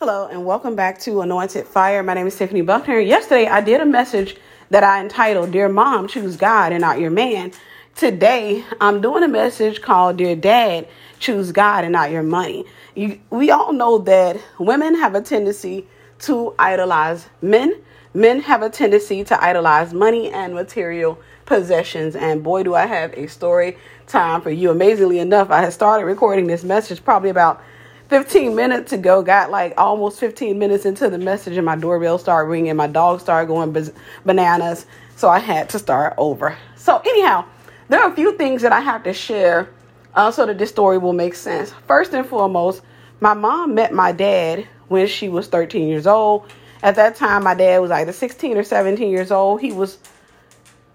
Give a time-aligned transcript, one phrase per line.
[0.00, 2.04] Hello, and welcome back to Anointed Fire.
[2.04, 3.00] My name is Tiffany Buckner.
[3.00, 4.36] Yesterday, I did a message
[4.70, 7.50] that I entitled Dear Mom, Choose God and Not Your Man.
[7.96, 10.86] Today, I'm doing a message called Dear Dad,
[11.18, 12.64] Choose God and Not Your Money.
[12.94, 15.88] You, we all know that women have a tendency
[16.20, 17.74] to idolize men,
[18.14, 22.14] men have a tendency to idolize money and material possessions.
[22.14, 23.76] And boy, do I have a story
[24.06, 24.70] time for you.
[24.70, 27.60] Amazingly enough, I had started recording this message probably about
[28.08, 32.48] 15 minutes ago, got like almost 15 minutes into the message, and my doorbell started
[32.48, 32.74] ringing.
[32.76, 33.92] My dog started going
[34.24, 36.56] bananas, so I had to start over.
[36.76, 37.44] So, anyhow,
[37.88, 39.68] there are a few things that I have to share
[40.14, 41.72] uh, so that this story will make sense.
[41.86, 42.82] First and foremost,
[43.20, 46.50] my mom met my dad when she was 13 years old.
[46.82, 49.60] At that time, my dad was either 16 or 17 years old.
[49.60, 49.98] He was,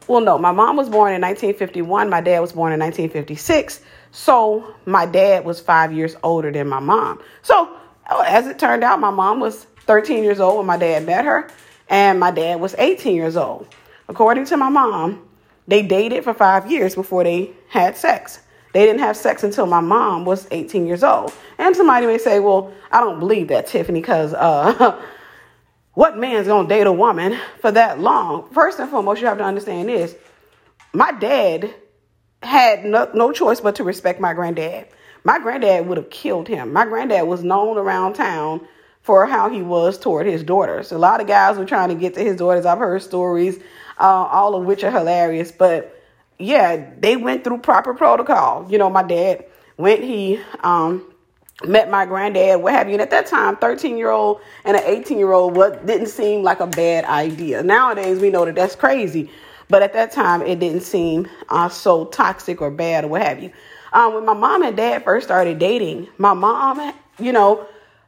[0.07, 3.81] well, no, my mom was born in 1951, my dad was born in 1956.
[4.15, 7.19] So my dad was five years older than my mom.
[7.41, 7.75] So
[8.25, 11.49] as it turned out, my mom was 13 years old when my dad met her,
[11.89, 13.67] and my dad was 18 years old.
[14.07, 15.27] According to my mom,
[15.67, 18.39] they dated for five years before they had sex.
[18.73, 21.33] They didn't have sex until my mom was 18 years old.
[21.57, 25.01] And somebody may say, well, I don't believe that, Tiffany, because uh,
[25.95, 28.47] what man's to date a woman for that long?
[28.51, 30.15] First and foremost, you have to understand this.
[30.93, 31.73] My dad
[32.43, 34.87] had no, no choice but to respect my granddad.
[35.23, 36.73] My granddad would have killed him.
[36.73, 38.67] My granddad was known around town
[39.01, 40.91] for how he was toward his daughters.
[40.91, 42.65] A lot of guys were trying to get to his daughters.
[42.65, 43.57] I've heard stories,
[43.99, 45.51] uh, all of which are hilarious.
[45.51, 46.01] But
[46.39, 48.67] yeah, they went through proper protocol.
[48.69, 49.45] You know, my dad
[49.77, 51.13] went, he um,
[51.65, 52.93] met my granddad, what have you.
[52.93, 56.43] And at that time, 13 year old and an 18 year old what didn't seem
[56.43, 57.63] like a bad idea.
[57.63, 59.29] Nowadays, we know that that's crazy.
[59.69, 63.41] But at that time, it didn't seem uh, so toxic or bad or what have
[63.41, 63.51] you.
[63.93, 67.67] Um, when my mom and dad first started dating, my mom, you know,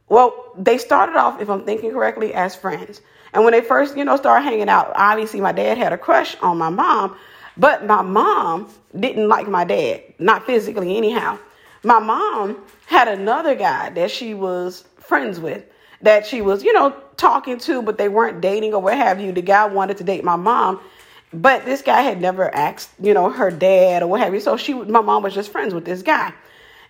[0.09, 3.01] well, they started off, if I'm thinking correctly, as friends.
[3.33, 6.35] And when they first, you know, started hanging out, obviously my dad had a crush
[6.41, 7.15] on my mom,
[7.57, 8.69] but my mom
[8.99, 11.37] didn't like my dad, not physically anyhow.
[11.83, 15.63] My mom had another guy that she was friends with,
[16.01, 19.31] that she was, you know, talking to, but they weren't dating or what have you.
[19.31, 20.79] The guy wanted to date my mom,
[21.41, 24.39] but this guy had never asked, you know, her dad or what have you.
[24.39, 26.33] So she, my mom was just friends with this guy.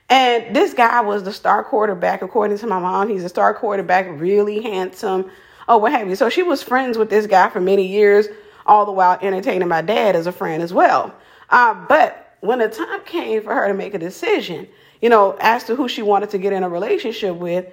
[0.10, 3.10] And this guy was the star quarterback, according to my mom.
[3.10, 5.32] He's a star quarterback, really handsome,
[5.68, 6.16] or what have you.
[6.16, 8.28] So she was friends with this guy for many years,
[8.66, 11.16] all the while entertaining my dad as a friend as well.
[11.50, 14.68] Uh, but when the time came for her to make a decision,
[15.02, 17.66] you know, as to who she wanted to get in a relationship with,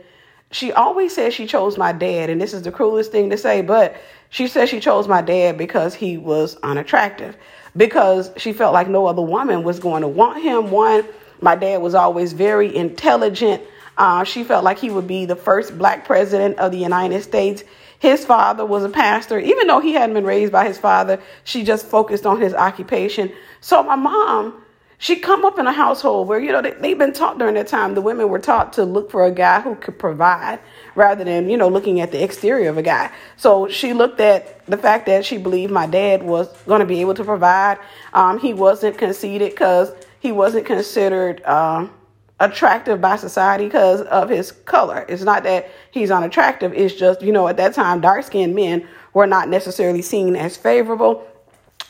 [0.51, 3.63] she always said she chose my dad, and this is the cruelest thing to say,
[3.63, 3.97] but
[4.33, 7.37] she said she chose my dad because he was unattractive,
[7.77, 10.71] because she felt like no other woman was going to want him.
[10.71, 11.05] One,
[11.43, 13.63] my dad was always very intelligent.
[13.99, 17.63] Uh, she felt like he would be the first black president of the United States.
[17.99, 19.39] His father was a pastor.
[19.39, 23.31] Even though he hadn't been raised by his father, she just focused on his occupation.
[23.61, 24.62] So my mom
[25.03, 27.67] she come up in a household where you know they, they've been taught during that
[27.67, 30.61] time the women were taught to look for a guy who could provide
[30.95, 33.11] rather than you know looking at the exterior of a guy.
[33.37, 37.01] So she looked at the fact that she believed my dad was going to be
[37.01, 37.79] able to provide.
[38.15, 41.91] Um, he wasn't conceited because he wasn't considered um,
[42.39, 45.05] attractive by society because of his color.
[45.09, 48.87] It's not that he's unattractive it's just you know at that time dark skinned men
[49.15, 51.27] were not necessarily seen as favorable.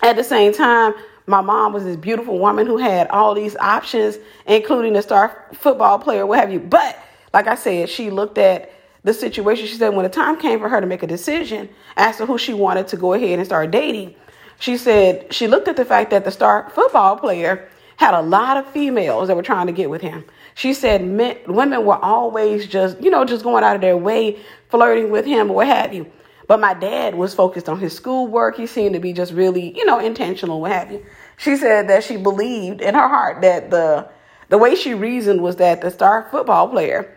[0.00, 0.94] At the same time
[1.26, 5.98] my mom was this beautiful woman who had all these options, including a star football
[5.98, 6.60] player, what have you.
[6.60, 6.98] But
[7.32, 8.72] like I said, she looked at
[9.04, 9.66] the situation.
[9.66, 12.38] She said when the time came for her to make a decision as to who
[12.38, 14.14] she wanted to go ahead and start dating,
[14.58, 18.56] she said she looked at the fact that the star football player had a lot
[18.56, 20.24] of females that were trying to get with him.
[20.54, 24.38] She said men, women were always just, you know, just going out of their way,
[24.70, 26.10] flirting with him or what have you.
[26.52, 28.58] But my dad was focused on his schoolwork.
[28.58, 31.02] He seemed to be just really, you know, intentional, what have you.
[31.38, 34.10] She said that she believed in her heart that the
[34.50, 37.16] the way she reasoned was that the star football player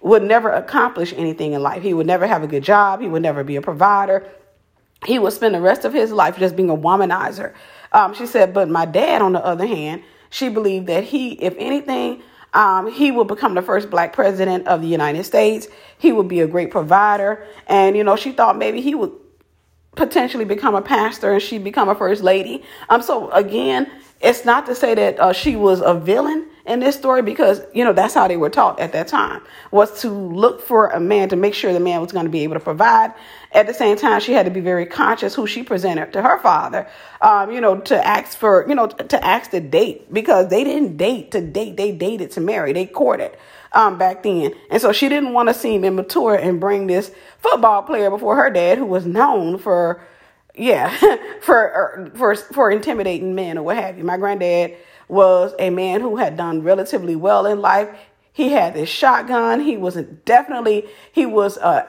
[0.00, 1.82] would never accomplish anything in life.
[1.82, 3.00] He would never have a good job.
[3.00, 4.30] He would never be a provider.
[5.04, 7.54] He would spend the rest of his life just being a womanizer.
[7.90, 11.56] Um, she said, but my dad, on the other hand, she believed that he, if
[11.58, 12.22] anything,
[12.54, 15.68] um, he will become the first black president of the United States.
[15.98, 17.46] He would be a great provider.
[17.66, 19.12] And, you know, she thought maybe he would
[19.96, 22.62] potentially become a pastor and she become a first lady.
[22.88, 23.90] Um, so again,
[24.20, 27.84] it's not to say that uh, she was a villain in this story because you
[27.84, 31.28] know that's how they were taught at that time was to look for a man
[31.28, 33.12] to make sure the man was going to be able to provide
[33.52, 36.38] at the same time she had to be very conscious who she presented to her
[36.38, 36.88] father
[37.22, 40.96] um, you know to ask for you know to ask to date because they didn't
[40.96, 43.36] date to date they dated to marry they courted
[43.72, 44.54] um, back then.
[44.70, 48.50] And so she didn't want to seem immature and bring this football player before her
[48.50, 50.02] dad, who was known for,
[50.54, 50.90] yeah,
[51.40, 54.04] for, er, for, for intimidating men or what have you.
[54.04, 54.76] My granddad
[55.08, 57.88] was a man who had done relatively well in life.
[58.32, 59.60] He had this shotgun.
[59.60, 61.88] He was definitely, he was a,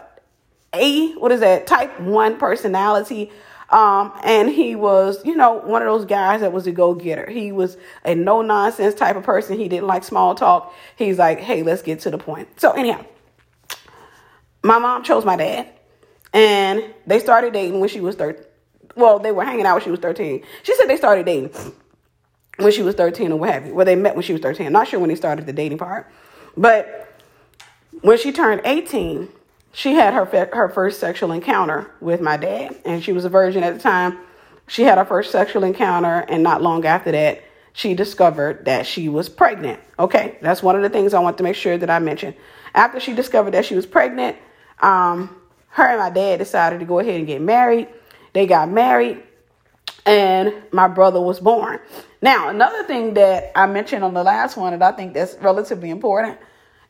[0.73, 3.31] a, what is that, type one personality.
[3.69, 7.29] Um, and he was, you know, one of those guys that was a go getter.
[7.29, 9.59] He was a no nonsense type of person.
[9.59, 10.73] He didn't like small talk.
[10.95, 12.59] He's like, hey, let's get to the point.
[12.59, 13.05] So, anyhow,
[14.63, 15.71] my mom chose my dad,
[16.33, 18.43] and they started dating when she was 13.
[18.95, 20.43] Well, they were hanging out when she was 13.
[20.63, 21.51] She said they started dating
[22.59, 23.73] when she was 13 or what have you.
[23.73, 24.67] Well, they met when she was 13.
[24.67, 26.09] I'm not sure when they started the dating part.
[26.55, 27.15] But
[28.01, 29.29] when she turned 18,
[29.71, 33.63] she had her her first sexual encounter with my dad, and she was a virgin
[33.63, 34.17] at the time.
[34.67, 39.09] She had her first sexual encounter, and not long after that, she discovered that she
[39.09, 39.79] was pregnant.
[39.97, 42.35] Okay, that's one of the things I want to make sure that I mention.
[42.73, 44.37] After she discovered that she was pregnant,
[44.81, 45.35] um,
[45.69, 47.87] her and my dad decided to go ahead and get married.
[48.33, 49.23] They got married,
[50.09, 51.79] and my brother was born.
[52.19, 55.91] Now, another thing that I mentioned on the last one that I think that's relatively
[55.91, 56.39] important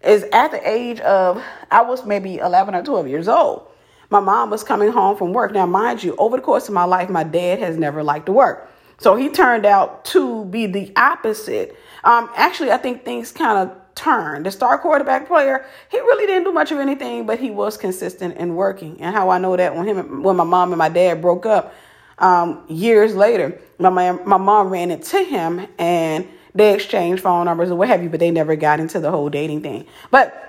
[0.01, 3.67] is at the age of, I was maybe 11 or 12 years old.
[4.09, 5.51] My mom was coming home from work.
[5.51, 8.31] Now, mind you, over the course of my life, my dad has never liked to
[8.31, 8.71] work.
[8.99, 11.77] So he turned out to be the opposite.
[12.05, 14.45] Um, actually, I think things kind of turned.
[14.45, 18.37] The star quarterback player, he really didn't do much of anything, but he was consistent
[18.37, 19.01] in working.
[19.01, 21.73] And how I know that when him, when my mom and my dad broke up
[22.19, 27.75] um, years later, my my mom ran into him and they exchanged phone numbers or
[27.75, 29.85] what have you, but they never got into the whole dating thing.
[30.11, 30.45] But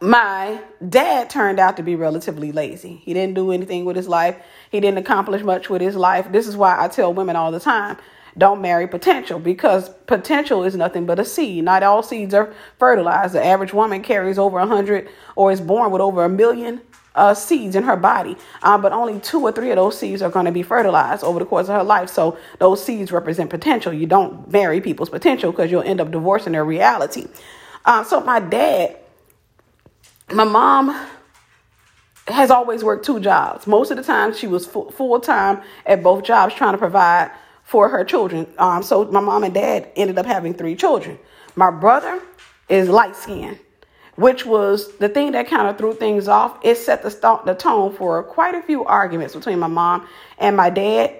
[0.00, 3.00] my dad turned out to be relatively lazy.
[3.04, 4.36] He didn't do anything with his life.
[4.70, 6.30] He didn't accomplish much with his life.
[6.30, 7.96] This is why I tell women all the time
[8.36, 11.64] don't marry potential because potential is nothing but a seed.
[11.64, 13.34] Not all seeds are fertilized.
[13.34, 16.80] The average woman carries over a hundred or is born with over a million
[17.14, 20.30] uh, seeds in her body, um, but only two or three of those seeds are
[20.30, 22.10] going to be fertilized over the course of her life.
[22.10, 23.92] So those seeds represent potential.
[23.92, 27.26] You don't marry people's potential because you'll end up divorcing their reality.
[27.84, 28.96] Uh, so my dad,
[30.32, 31.08] my mom
[32.28, 33.66] has always worked two jobs.
[33.66, 37.30] Most of the time, she was full time at both jobs trying to provide
[37.62, 38.46] for her children.
[38.58, 41.18] Um, so my mom and dad ended up having three children.
[41.54, 42.20] My brother
[42.68, 43.58] is light skinned
[44.16, 46.58] which was the thing that kind of threw things off.
[46.62, 50.06] It set the, st- the tone for quite a few arguments between my mom
[50.38, 51.16] and my dad.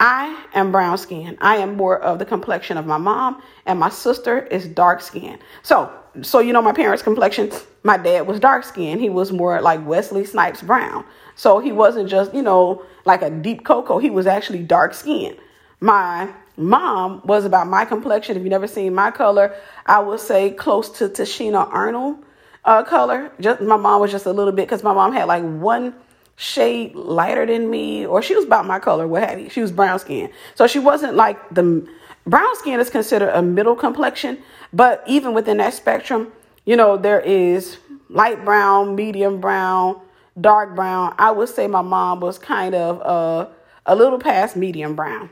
[0.00, 1.38] I am brown skinned.
[1.40, 5.38] I am more of the complexion of my mom, and my sister is dark skinned.
[5.62, 7.50] So, so you know my parents' complexion.
[7.84, 9.00] My dad was dark skinned.
[9.00, 11.04] He was more like Wesley Snipes brown.
[11.36, 13.98] So he wasn't just you know like a deep cocoa.
[13.98, 15.36] He was actually dark skinned.
[15.80, 18.36] My mom was about my complexion.
[18.36, 19.54] If you've never seen my color,
[19.86, 22.23] I would say close to Tichina Arnold
[22.64, 23.30] uh, color.
[23.40, 25.94] Just my mom was just a little bit because my mom had like one
[26.36, 29.48] shade lighter than me, or she was about my color, what have you.
[29.48, 31.86] She was brown skin, so she wasn't like the
[32.26, 34.38] brown skin is considered a middle complexion.
[34.72, 36.32] But even within that spectrum,
[36.64, 37.78] you know there is
[38.08, 40.00] light brown, medium brown,
[40.40, 41.14] dark brown.
[41.18, 43.48] I would say my mom was kind of uh,
[43.86, 45.30] a little past medium brown.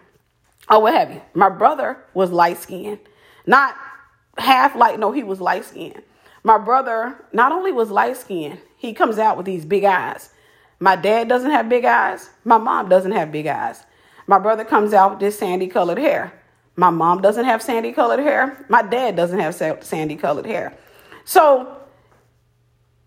[0.68, 1.20] Oh, what have you?
[1.34, 3.00] My brother was light skinned,
[3.46, 3.76] not
[4.38, 5.00] half light.
[5.00, 6.02] No, he was light skinned.
[6.42, 10.30] My brother not only was light skinned, he comes out with these big eyes.
[10.80, 12.30] My dad doesn't have big eyes.
[12.44, 13.84] My mom doesn't have big eyes.
[14.26, 16.32] My brother comes out with this sandy colored hair.
[16.74, 18.64] My mom doesn't have sandy colored hair.
[18.68, 20.76] My dad doesn't have sandy colored hair.
[21.24, 21.76] So,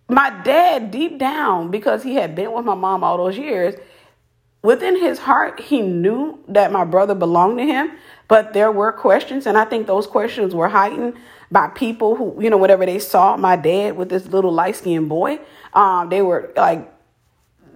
[0.07, 3.75] my dad, deep down, because he had been with my mom all those years,
[4.61, 7.91] within his heart, he knew that my brother belonged to him,
[8.27, 11.15] but there were questions, and I think those questions were heightened
[11.55, 15.07] by people who, you know, whatever they saw my dad with this little light skinned
[15.07, 15.39] boy,
[15.73, 16.91] um, they were like,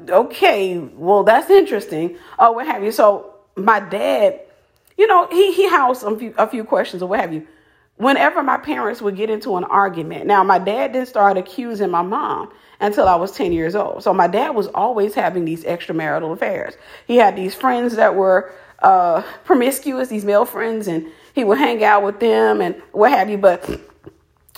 [0.09, 2.17] okay, well, that's interesting.
[2.37, 2.91] Oh, what have you?
[2.91, 4.41] So my dad,
[4.97, 7.47] you know, he, he housed a few, a few questions or what have you.
[7.95, 12.01] Whenever my parents would get into an argument, now my dad didn't start accusing my
[12.01, 14.03] mom until I was 10 years old.
[14.03, 16.73] So my dad was always having these extramarital affairs.
[17.07, 21.83] He had these friends that were uh, promiscuous, these male friends, and he would hang
[21.83, 23.37] out with them and what have you.
[23.37, 23.69] But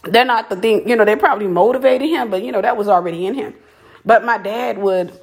[0.04, 2.88] they're not the thing, you know, they probably motivated him, but you know, that was
[2.88, 3.54] already in him.
[4.04, 5.14] But my dad would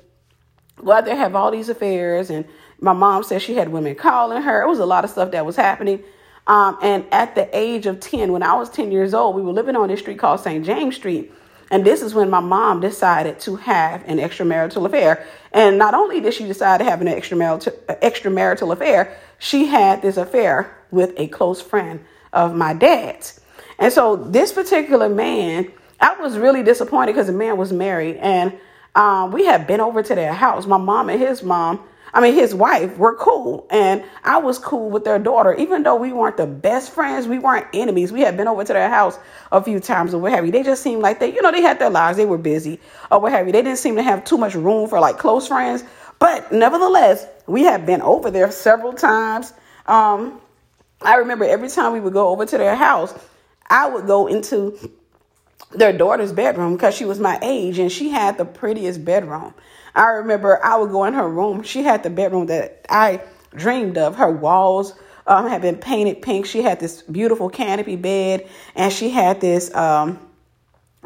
[0.82, 2.44] well, they have all these affairs, and
[2.80, 4.62] my mom said she had women calling her.
[4.62, 6.02] It was a lot of stuff that was happening.
[6.46, 9.52] Um, and at the age of 10, when I was 10 years old, we were
[9.52, 10.64] living on this street called St.
[10.64, 11.32] James Street.
[11.70, 15.26] And this is when my mom decided to have an extramarital affair.
[15.52, 20.16] And not only did she decide to have an extramarital, extramarital affair, she had this
[20.16, 23.40] affair with a close friend of my dad's.
[23.78, 28.52] And so this particular man I was really disappointed because the man was married and
[28.94, 30.66] um, we had been over to their house.
[30.66, 31.80] My mom and his mom,
[32.12, 33.66] I mean, his wife were cool.
[33.70, 35.54] And I was cool with their daughter.
[35.54, 38.12] Even though we weren't the best friends, we weren't enemies.
[38.12, 39.18] We had been over to their house
[39.52, 40.52] a few times or what have you.
[40.52, 42.16] They just seemed like they, you know, they had their lives.
[42.16, 42.80] They were busy
[43.10, 43.52] or what have you.
[43.52, 45.84] They didn't seem to have too much room for like close friends.
[46.18, 49.52] But nevertheless, we have been over there several times.
[49.86, 50.40] Um,
[51.00, 53.14] I remember every time we would go over to their house,
[53.68, 54.78] I would go into
[55.72, 59.54] their daughter's bedroom because she was my age and she had the prettiest bedroom.
[59.94, 61.62] I remember I would go in her room.
[61.62, 63.20] She had the bedroom that I
[63.54, 64.16] dreamed of.
[64.16, 64.94] Her walls
[65.26, 66.46] um, had been painted pink.
[66.46, 70.18] She had this beautiful canopy bed and she had this um,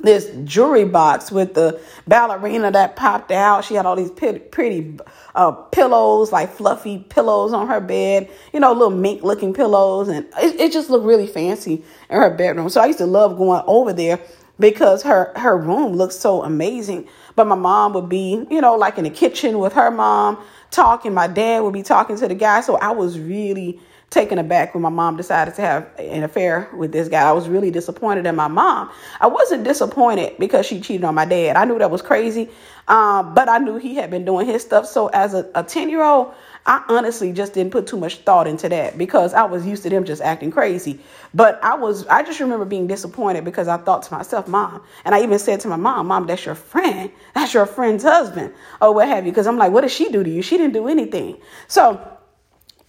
[0.02, 3.64] this jewelry box with the ballerina that popped out.
[3.64, 4.98] She had all these pretty
[5.34, 10.08] uh, pillows, like fluffy pillows on her bed, you know, little mink looking pillows.
[10.08, 12.68] And it, it just looked really fancy in her bedroom.
[12.68, 14.20] So I used to love going over there
[14.58, 17.08] because her, her room looked so amazing.
[17.34, 20.38] But my mom would be, you know, like in the kitchen with her mom
[20.70, 21.14] talking.
[21.14, 22.60] My dad would be talking to the guy.
[22.60, 23.80] So I was really
[24.12, 27.22] taken aback when my mom decided to have an affair with this guy.
[27.22, 28.90] I was really disappointed in my mom.
[29.20, 31.56] I wasn't disappointed because she cheated on my dad.
[31.56, 32.50] I knew that was crazy,
[32.88, 34.86] um, but I knew he had been doing his stuff.
[34.86, 38.68] So as a 10 year old, I honestly just didn't put too much thought into
[38.68, 41.00] that because I was used to them just acting crazy.
[41.34, 45.14] But I was, I just remember being disappointed because I thought to myself, Mom, and
[45.14, 47.10] I even said to my mom, Mom, that's your friend.
[47.34, 49.32] That's your friend's husband, or what have you.
[49.32, 50.42] Because I'm like, what did she do to you?
[50.42, 51.38] She didn't do anything.
[51.66, 52.11] So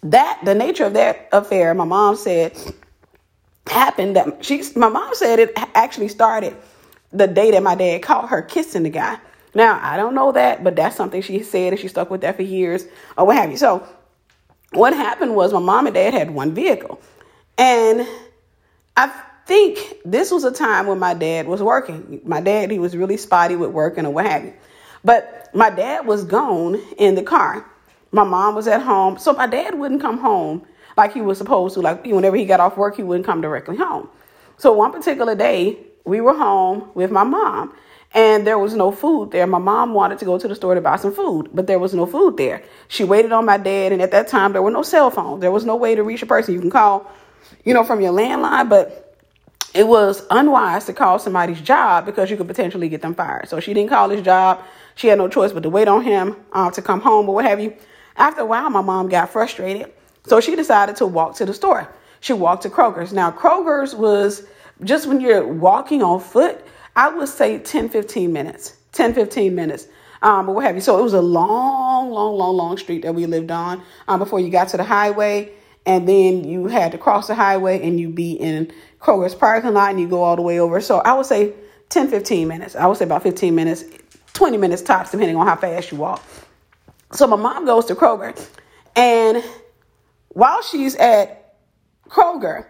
[0.04, 2.58] that the nature of that affair, my mom said
[3.68, 6.56] happened that she my mom said it actually started
[7.12, 9.18] the day that my dad caught her kissing the guy.
[9.56, 12.36] Now I don't know that, but that's something she said and she stuck with that
[12.36, 12.86] for years
[13.18, 13.58] or what have you.
[13.58, 13.88] So
[14.72, 17.00] what happened was my mom and dad had one vehicle.
[17.58, 18.08] And
[18.98, 19.08] I
[19.46, 22.22] think this was a time when my dad was working.
[22.24, 24.54] My dad, he was really spotty with working or what have you.
[25.04, 27.70] But my dad was gone in the car.
[28.14, 29.18] My mom was at home.
[29.18, 30.66] So my dad wouldn't come home
[30.96, 31.82] like he was supposed to.
[31.82, 34.08] Like whenever he got off work, he wouldn't come directly home.
[34.58, 37.74] So one particular day, we were home with my mom
[38.14, 39.48] and there was no food there.
[39.48, 41.94] My mom wanted to go to the store to buy some food, but there was
[41.94, 42.64] no food there.
[42.88, 45.42] She waited on my dad, and at that time, there were no cell phones.
[45.42, 46.54] There was no way to reach a person.
[46.54, 47.10] You can call,
[47.66, 49.18] you know, from your landline, but
[49.74, 53.50] it was unwise to call somebody's job because you could potentially get them fired.
[53.50, 54.62] So she didn't call his job.
[54.94, 57.46] She had no choice but to wait on him uh, to come home or what
[57.46, 57.76] have you.
[58.16, 59.92] After a while, my mom got frustrated.
[60.26, 61.94] So she decided to walk to the store.
[62.22, 63.12] She walked to Kroger's.
[63.12, 64.44] Now, Kroger's was
[64.84, 66.66] just when you're walking on foot,
[66.96, 68.78] I would say 10, 15 minutes.
[68.94, 69.88] 10, 15 minutes.
[70.22, 70.82] Um, but what have you.
[70.82, 74.40] So it was a long, long, long, long street that we lived on um, before
[74.40, 75.52] you got to the highway.
[75.86, 79.90] And then you had to cross the highway and you be in Kroger's parking lot
[79.92, 80.80] and you go all the way over.
[80.80, 81.54] So I would say
[81.90, 82.76] 10, 15 minutes.
[82.76, 83.84] I would say about 15 minutes,
[84.32, 86.24] 20 minutes tops, depending on how fast you walk.
[87.14, 88.38] So my mom goes to Kroger,
[88.96, 89.44] and
[90.30, 91.56] while she's at
[92.10, 92.66] Kroger,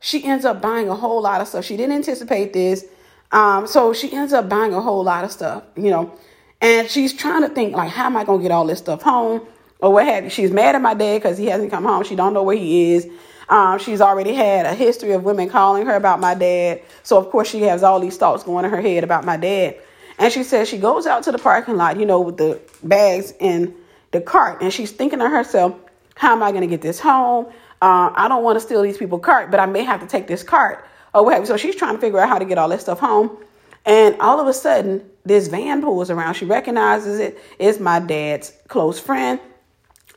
[0.00, 1.64] she ends up buying a whole lot of stuff.
[1.64, 2.84] She didn't anticipate this.
[3.32, 6.16] Um, so she ends up buying a whole lot of stuff, you know,
[6.60, 9.46] and she's trying to think like, how am I gonna get all this stuff home
[9.80, 10.30] or what have you?
[10.30, 12.04] She's mad at my dad because he hasn't come home.
[12.04, 13.08] She don't know where he is.
[13.48, 16.82] Um, she's already had a history of women calling her about my dad.
[17.02, 19.76] So of course she has all these thoughts going in her head about my dad.
[20.18, 23.34] And she says she goes out to the parking lot, you know, with the bags
[23.40, 23.74] and
[24.14, 25.76] the cart and she's thinking to herself,
[26.14, 27.46] how am I going to get this home?
[27.82, 30.26] Uh, I don't want to steal these people's cart, but I may have to take
[30.26, 30.86] this cart
[31.22, 31.46] whatever.
[31.46, 33.36] So she's trying to figure out how to get all this stuff home.
[33.84, 36.34] And all of a sudden, this van pulls around.
[36.34, 37.38] She recognizes it.
[37.58, 39.38] It's my dad's close friend.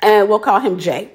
[0.01, 1.11] And we'll call him Jay.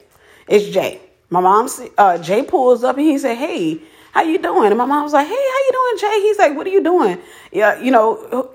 [0.47, 1.01] It's Jay.
[1.31, 3.81] My mom, uh, Jay pulls up and he said, Hey,
[4.13, 4.69] how you doing?
[4.69, 6.21] And my mom was like, Hey, how you doing, Jay?
[6.21, 7.19] He's like, What are you doing?
[7.53, 8.51] Yeah, you know,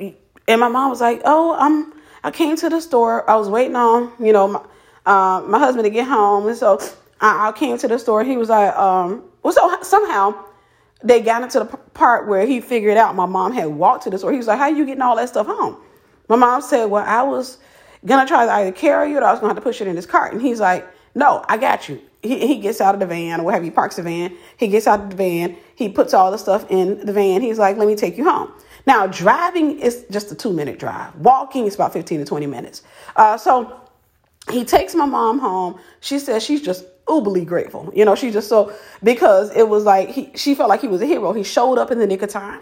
[0.48, 1.94] and my mom was like, Oh, I'm
[2.28, 3.28] I came to the store.
[3.30, 4.60] I was waiting on, you know, my,
[5.06, 6.46] uh, my husband to get home.
[6.46, 6.78] And so
[7.22, 8.22] I, I came to the store.
[8.26, 10.36] He was like, um, well, so somehow
[11.02, 14.18] they got into the part where he figured out my mom had walked to the
[14.18, 14.34] store.
[14.34, 15.78] He was like, how you getting all that stuff home?
[16.28, 17.60] My mom said, well, I was
[18.06, 19.80] going to try to either carry it or I was going to have to push
[19.80, 20.34] it in his cart.
[20.34, 22.02] And he's like, no, I got you.
[22.22, 23.64] He, he gets out of the van or whatever.
[23.64, 24.36] He parks the van.
[24.58, 25.56] He gets out of the van.
[25.76, 27.42] He puts all the stuff in the van.
[27.42, 28.52] He's like, let me take you home.
[28.88, 31.14] Now, driving is just a two minute drive.
[31.18, 32.84] Walking is about 15 to 20 minutes.
[33.18, 33.82] Uh, so
[34.50, 35.78] he takes my mom home.
[36.00, 37.92] She says she's just uberly grateful.
[37.94, 41.02] You know, she just so, because it was like, he, she felt like he was
[41.02, 41.34] a hero.
[41.34, 42.62] He showed up in the nick of time.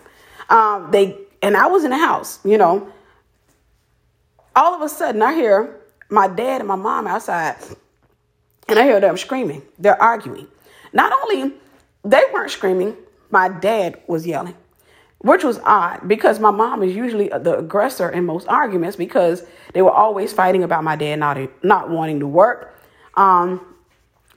[0.49, 2.91] Um, they, and I was in the house, you know.
[4.55, 5.79] All of a sudden, I hear
[6.09, 7.57] my dad and my mom outside,
[8.67, 9.61] and I hear them screaming.
[9.77, 10.47] They're arguing.
[10.91, 11.53] Not only
[12.03, 12.95] they weren't screaming,
[13.29, 14.55] my dad was yelling
[15.25, 19.81] which was odd because my mom is usually the aggressor in most arguments because they
[19.81, 22.77] were always fighting about my dad not not wanting to work.
[23.15, 23.59] Um,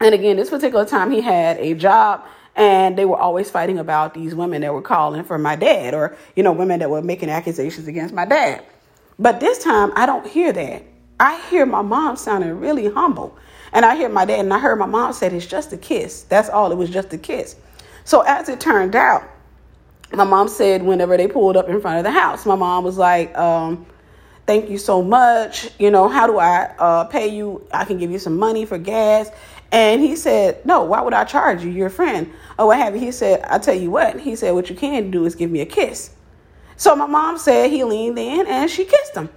[0.00, 2.24] and again, this particular time he had a job
[2.56, 6.16] and they were always fighting about these women that were calling for my dad or
[6.34, 8.64] you know women that were making accusations against my dad.
[9.18, 10.84] But this time I don't hear that.
[11.20, 13.36] I hear my mom sounding really humble.
[13.74, 16.22] And I hear my dad and I heard my mom said it's just a kiss.
[16.22, 16.72] That's all.
[16.72, 17.56] It was just a kiss.
[18.04, 19.28] So as it turned out,
[20.12, 22.96] my mom said whenever they pulled up in front of the house, my mom was
[22.96, 23.86] like, um,
[24.46, 25.70] thank you so much.
[25.78, 27.66] You know, how do I uh, pay you?
[27.72, 29.30] I can give you some money for gas.
[29.70, 31.70] And he said, no, why would I charge you?
[31.70, 32.32] You're a friend.
[32.58, 33.00] Oh, what have you?
[33.00, 34.18] He said, I tell you what.
[34.18, 36.10] He said, what you can do is give me a kiss.
[36.76, 39.28] So my mom said he leaned in and she kissed him,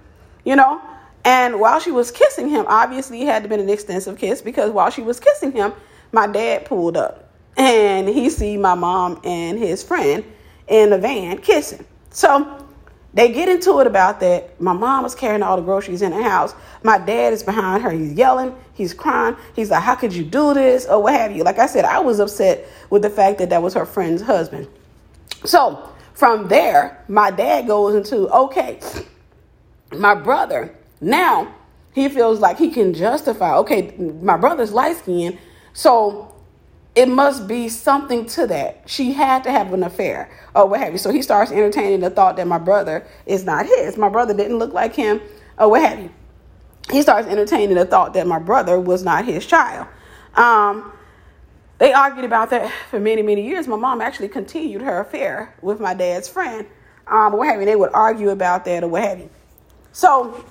[0.44, 0.80] you know.
[1.24, 4.70] And while she was kissing him, obviously it had to been an extensive kiss because
[4.70, 5.72] while she was kissing him,
[6.12, 10.24] my dad pulled up and he see my mom and his friend
[10.68, 11.84] in the van kissing.
[12.10, 12.66] So
[13.14, 14.60] they get into it about that.
[14.60, 16.54] My mom was carrying all the groceries in the house.
[16.82, 17.90] My dad is behind her.
[17.90, 18.54] He's yelling.
[18.74, 19.36] He's crying.
[19.54, 20.86] He's like, How could you do this?
[20.86, 21.42] Or what have you.
[21.44, 24.68] Like I said, I was upset with the fact that that was her friend's husband.
[25.44, 28.80] So from there, my dad goes into, Okay,
[29.92, 31.54] my brother, now
[31.92, 35.38] he feels like he can justify, okay, my brother's light skinned.
[35.74, 36.31] So
[36.94, 38.82] it must be something to that.
[38.86, 40.98] She had to have an affair or what have you.
[40.98, 43.96] So he starts entertaining the thought that my brother is not his.
[43.96, 45.20] My brother didn't look like him
[45.58, 46.10] or what have you.
[46.90, 49.86] He starts entertaining the thought that my brother was not his child.
[50.34, 50.92] Um,
[51.78, 53.66] they argued about that for many, many years.
[53.66, 56.66] My mom actually continued her affair with my dad's friend.
[57.06, 57.66] Um, what have you.
[57.66, 59.30] They would argue about that or what have you.
[59.92, 60.44] So,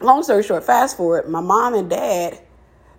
[0.00, 2.38] long story short, fast forward, my mom and dad,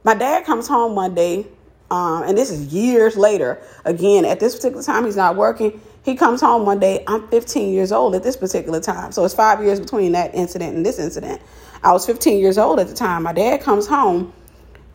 [0.03, 1.47] my dad comes home one day
[1.93, 3.61] um, and this is years later.
[3.85, 5.79] Again, at this particular time, he's not working.
[6.03, 7.03] He comes home one day.
[7.05, 9.11] I'm 15 years old at this particular time.
[9.11, 11.39] So it's five years between that incident and this incident.
[11.83, 13.21] I was 15 years old at the time.
[13.21, 14.33] My dad comes home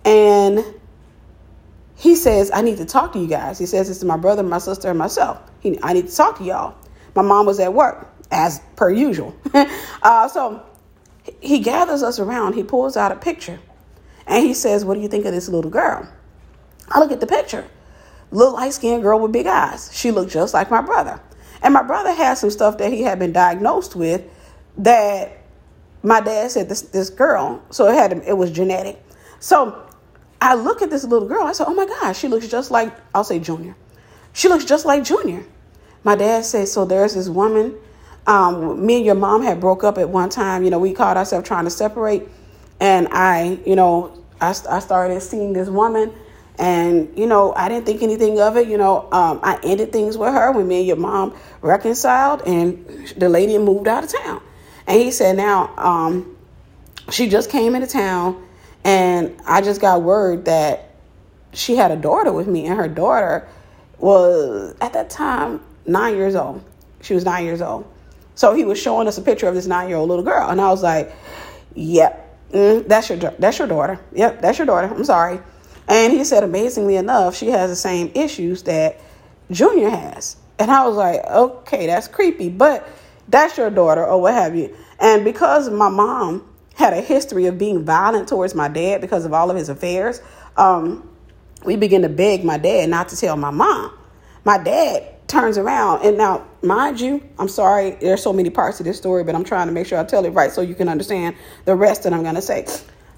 [0.05, 0.65] and
[1.95, 3.61] he says, I need to talk to you guys.
[3.61, 5.41] He says, This is my brother, my sister, and myself.
[5.61, 6.75] He, I need to talk to y'all.
[7.15, 9.37] My mom was at work, as per usual.
[10.03, 10.67] uh, so
[11.41, 12.55] he gathers us around.
[12.55, 13.61] He pulls out a picture
[14.27, 16.09] and he says, What do you think of this little girl?
[16.91, 17.67] I look at the picture.
[18.31, 19.91] Little light skinned girl with big eyes.
[19.93, 21.21] She looked just like my brother.
[21.63, 24.23] And my brother had some stuff that he had been diagnosed with
[24.79, 25.39] that
[26.03, 29.03] my dad said this this girl, so it had it was genetic.
[29.41, 29.85] So
[30.41, 32.95] I look at this little girl, I said, Oh my gosh, she looks just like
[33.15, 33.75] I'll say Junior.
[34.33, 35.45] She looks just like Junior.
[36.05, 37.77] My dad said, So there's this woman.
[38.27, 40.63] Um, me and your mom had broke up at one time.
[40.63, 42.29] You know, we caught ourselves trying to separate.
[42.79, 46.13] And I, you know, I, I started seeing this woman
[46.59, 48.67] and, you know, I didn't think anything of it.
[48.69, 52.85] You know, um, I ended things with her when me and your mom reconciled and
[53.17, 54.43] the lady moved out of town.
[54.87, 56.37] And he said, now, um,
[57.11, 58.45] she just came into town
[58.85, 60.91] and I just got word that
[61.53, 63.49] she had a daughter with me and her daughter
[63.99, 66.65] was at that time nine years old.
[67.03, 67.87] She was nine years old.
[68.35, 70.49] So he was showing us a picture of this nine year old little girl.
[70.49, 71.13] And I was like,
[71.75, 74.01] yep, mm, that's your, that's your daughter.
[74.13, 74.89] Yep, that's your daughter.
[74.89, 75.41] I'm sorry.
[75.89, 79.01] And he said, amazingly enough, she has the same issues that
[79.51, 80.37] Junior has.
[80.59, 82.87] And I was like, okay, that's creepy, but
[83.29, 84.77] that's your daughter or what have you.
[85.01, 89.33] And because my mom had a history of being violent towards my dad because of
[89.33, 90.21] all of his affairs,
[90.57, 91.09] um,
[91.65, 93.97] we begin to beg my dad not to tell my mom.
[94.45, 98.87] My dad turns around, and now, mind you, I'm sorry, there's so many parts of
[98.87, 100.89] this story, but I'm trying to make sure I tell it right so you can
[100.89, 102.67] understand the rest that I'm going to say.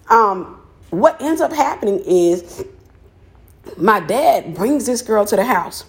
[0.09, 0.60] Um,
[0.91, 2.65] what ends up happening is
[3.77, 5.85] my dad brings this girl to the house.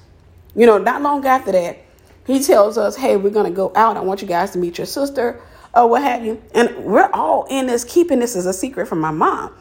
[0.55, 1.79] You know, not long after that,
[2.25, 3.97] he tells us, Hey, we're going to go out.
[3.97, 5.41] I want you guys to meet your sister
[5.73, 6.41] or what have you.
[6.53, 9.53] And we're all in this, keeping this as a secret from my mom.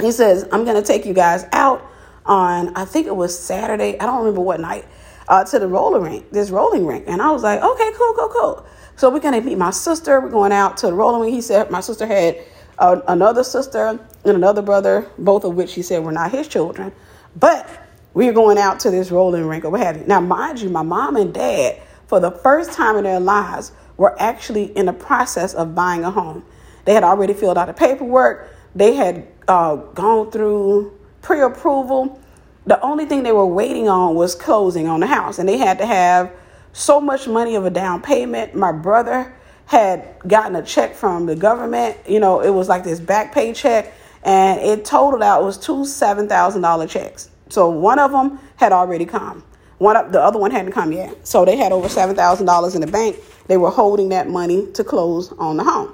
[0.00, 1.82] He says, I'm going to take you guys out
[2.24, 3.98] on, I think it was Saturday.
[3.98, 4.86] I don't remember what night,
[5.28, 7.04] uh, to the roller rink, this rolling rink.
[7.08, 8.66] And I was like, Okay, cool, cool, cool.
[8.96, 10.20] So we're going to meet my sister.
[10.20, 11.34] We're going out to the rolling rink.
[11.34, 12.38] He said, My sister had
[12.82, 16.92] another sister and another brother, both of which he said were not his children.
[17.36, 17.68] But
[18.14, 20.04] we are going out to this rolling rink or what have you.
[20.06, 24.20] Now, mind you, my mom and dad, for the first time in their lives, were
[24.20, 26.44] actually in the process of buying a home.
[26.84, 28.50] They had already filled out the paperwork.
[28.74, 32.20] They had uh, gone through pre-approval.
[32.66, 35.78] The only thing they were waiting on was closing on the house, and they had
[35.78, 36.32] to have
[36.72, 38.54] so much money of a down payment.
[38.54, 39.34] My brother
[39.66, 41.96] had gotten a check from the government.
[42.06, 45.58] You know, it was like this back pay check, and it totaled out it was
[45.58, 47.30] two seven thousand dollar checks.
[47.48, 49.44] So one of them had already come.
[49.82, 51.26] One up, the other one hadn't come yet.
[51.26, 53.16] So they had over $7,000 in the bank.
[53.48, 55.92] They were holding that money to close on the home.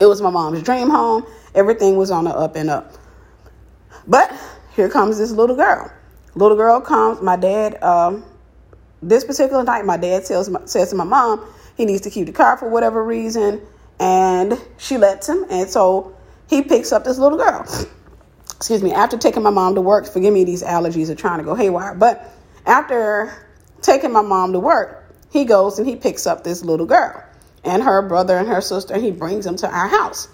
[0.00, 1.24] It was my mom's dream home.
[1.54, 2.92] Everything was on the up and up.
[4.08, 4.36] But
[4.74, 5.90] here comes this little girl.
[6.34, 7.22] Little girl comes.
[7.22, 8.24] My dad, um,
[9.00, 12.32] this particular night, my dad tells says to my mom he needs to keep the
[12.32, 13.60] car for whatever reason,
[14.00, 15.44] and she lets him.
[15.50, 16.16] And so
[16.48, 17.66] he picks up this little girl.
[18.56, 18.92] Excuse me.
[18.92, 21.94] After taking my mom to work, forgive me, these allergies are trying to go haywire.
[21.94, 22.32] But
[22.64, 23.32] after
[23.82, 27.22] taking my mom to work, he goes and he picks up this little girl
[27.64, 30.28] and her brother and her sister, and he brings them to our house.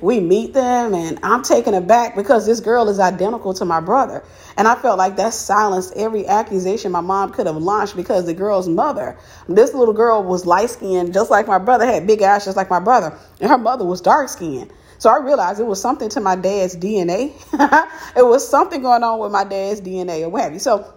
[0.00, 4.24] We meet them, and I'm taken aback because this girl is identical to my brother.
[4.56, 8.34] And I felt like that silenced every accusation my mom could have launched because the
[8.34, 9.16] girl's mother,
[9.48, 12.70] this little girl was light skinned, just like my brother, had big eyes, just like
[12.70, 14.72] my brother, and her mother was dark skinned.
[14.98, 17.32] So I realized it was something to my dad's DNA.
[18.16, 20.58] it was something going on with my dad's DNA or what have you.
[20.58, 20.92] So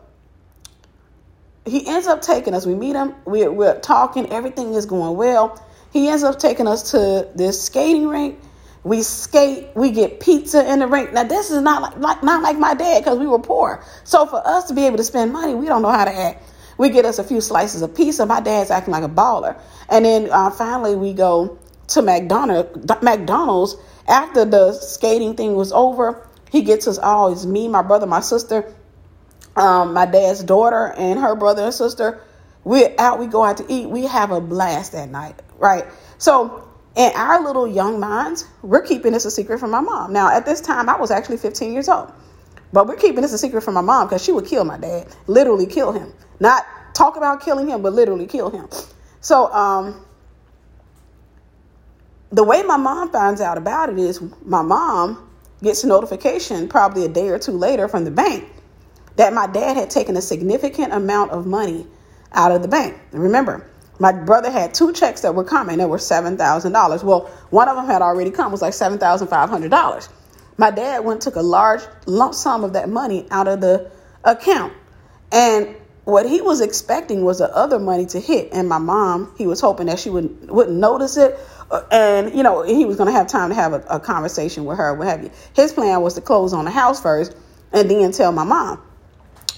[1.65, 2.65] he ends up taking us.
[2.65, 3.15] We meet him.
[3.25, 4.29] We're, we're talking.
[4.29, 5.65] Everything is going well.
[5.93, 8.39] He ends up taking us to this skating rink.
[8.83, 9.69] We skate.
[9.75, 11.13] We get pizza in the rink.
[11.13, 13.83] Now this is not like, like not like my dad because we were poor.
[14.03, 16.43] So for us to be able to spend money, we don't know how to act.
[16.77, 18.25] We get us a few slices of pizza.
[18.25, 19.59] My dad's acting like a baller.
[19.89, 23.01] And then uh, finally we go to McDonald's.
[23.01, 26.27] McDonald's after the skating thing was over.
[26.51, 27.31] He gets us all.
[27.31, 28.73] It's me, my brother, my sister
[29.55, 32.21] um, my dad's daughter and her brother and sister.
[32.63, 35.85] We're out, we go out to eat, we have a blast that night, right?
[36.17, 40.13] So, in our little young minds, we're keeping this a secret from my mom.
[40.13, 42.11] Now, at this time, I was actually 15 years old,
[42.71, 45.07] but we're keeping this a secret from my mom because she would kill my dad,
[45.27, 46.13] literally kill him.
[46.39, 48.67] Not talk about killing him, but literally kill him.
[49.21, 50.05] So, um,
[52.31, 55.29] the way my mom finds out about it is my mom
[55.61, 58.45] gets a notification probably a day or two later from the bank
[59.15, 61.85] that my dad had taken a significant amount of money
[62.33, 62.99] out of the bank.
[63.11, 67.03] Remember, my brother had two checks that were coming that were $7,000.
[67.03, 70.09] Well, one of them had already come, was like $7,500.
[70.57, 73.91] My dad went took a large lump sum of that money out of the
[74.23, 74.73] account.
[75.31, 75.75] And
[76.05, 78.49] what he was expecting was the other money to hit.
[78.51, 81.39] And my mom, he was hoping that she would, wouldn't notice it.
[81.71, 84.65] Uh, and, you know, he was going to have time to have a, a conversation
[84.65, 85.31] with her, what have you.
[85.55, 87.35] His plan was to close on the house first
[87.71, 88.81] and then tell my mom.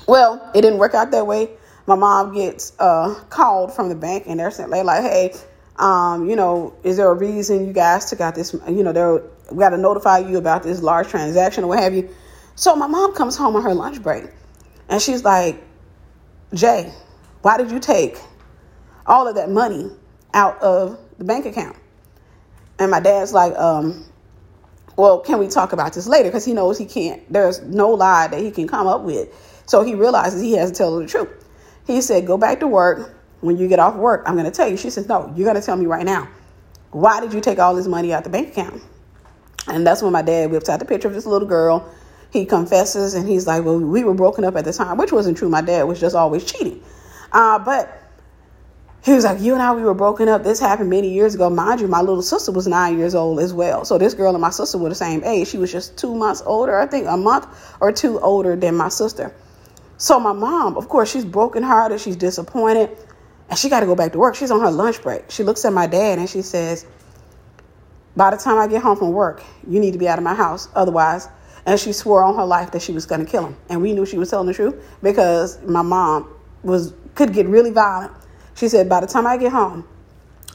[0.07, 1.49] Well, it didn't work out that way.
[1.87, 5.33] My mom gets uh, called from the bank, and they're saying like, "Hey,
[5.77, 8.53] um, you know, is there a reason you guys took out this?
[8.67, 11.93] You know, they we got to notify you about this large transaction or what have
[11.93, 12.09] you."
[12.55, 14.25] So my mom comes home on her lunch break,
[14.89, 15.63] and she's like,
[16.53, 16.91] "Jay,
[17.41, 18.17] why did you take
[19.05, 19.91] all of that money
[20.33, 21.77] out of the bank account?"
[22.79, 24.05] And my dad's like, um,
[24.97, 27.21] "Well, can we talk about this later?" Because he knows he can't.
[27.31, 29.29] There's no lie that he can come up with
[29.65, 31.44] so he realizes he has to tell the truth.
[31.85, 33.11] He said, Go back to work.
[33.41, 34.77] When you get off work, I'm going to tell you.
[34.77, 36.27] She says, No, you're going to tell me right now.
[36.91, 38.81] Why did you take all this money out the bank account?
[39.67, 41.89] And that's when my dad whips out the picture of this little girl.
[42.31, 45.37] He confesses and he's like, Well, we were broken up at the time, which wasn't
[45.37, 45.49] true.
[45.49, 46.83] My dad was just always cheating.
[47.31, 48.01] Uh, but
[49.03, 50.43] he was like, You and I, we were broken up.
[50.43, 51.49] This happened many years ago.
[51.49, 53.85] Mind you, my little sister was nine years old as well.
[53.85, 55.47] So this girl and my sister were the same age.
[55.47, 57.47] She was just two months older, I think, a month
[57.79, 59.33] or two older than my sister.
[59.97, 62.89] So my mom, of course, she's brokenhearted, she's disappointed,
[63.49, 64.35] and she got to go back to work.
[64.35, 65.31] She's on her lunch break.
[65.31, 66.85] She looks at my dad and she says,
[68.15, 70.35] "By the time I get home from work, you need to be out of my
[70.35, 71.29] house, otherwise."
[71.65, 73.55] And she swore on her life that she was going to kill him.
[73.69, 76.29] And we knew she was telling the truth because my mom
[76.63, 78.11] was could get really violent.
[78.55, 79.85] She said, "By the time I get home,"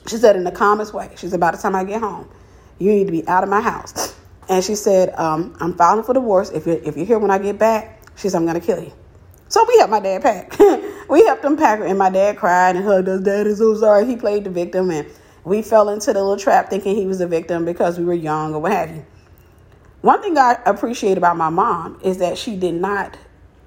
[0.06, 2.28] she said in the calmest way, she said, "By the time I get home,
[2.78, 4.14] you need to be out of my house."
[4.48, 6.50] And she said, um, "I'm filing for divorce.
[6.50, 8.82] If you're, if you're here when I get back, she said, I'm going to kill
[8.82, 8.92] you."
[9.50, 10.56] So we helped my dad pack.
[11.08, 13.20] we helped him pack, and my dad cried and hugged us.
[13.20, 14.06] Dad is so sorry.
[14.06, 15.06] He played the victim, and
[15.42, 18.54] we fell into the little trap thinking he was the victim because we were young
[18.54, 19.04] or what have you.
[20.02, 23.18] One thing I appreciate about my mom is that she did not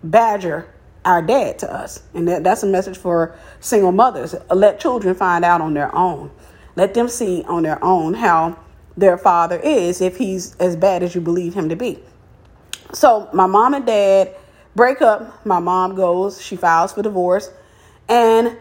[0.05, 2.01] badger our dad to us.
[2.13, 4.35] And that, that's a message for single mothers.
[4.49, 6.31] Let children find out on their own.
[6.77, 8.57] Let them see on their own how
[8.95, 11.99] their father is if he's as bad as you believe him to be.
[12.93, 14.35] So, my mom and dad
[14.75, 15.45] break up.
[15.45, 17.49] My mom goes, she files for divorce,
[18.09, 18.57] and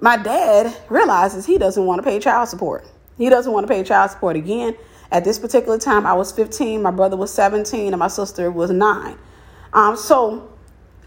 [0.00, 2.86] my dad realizes he doesn't want to pay child support.
[3.18, 4.76] He doesn't want to pay child support again.
[5.10, 8.70] At this particular time, I was 15, my brother was 17, and my sister was
[8.70, 9.16] nine.
[9.72, 10.52] Um, so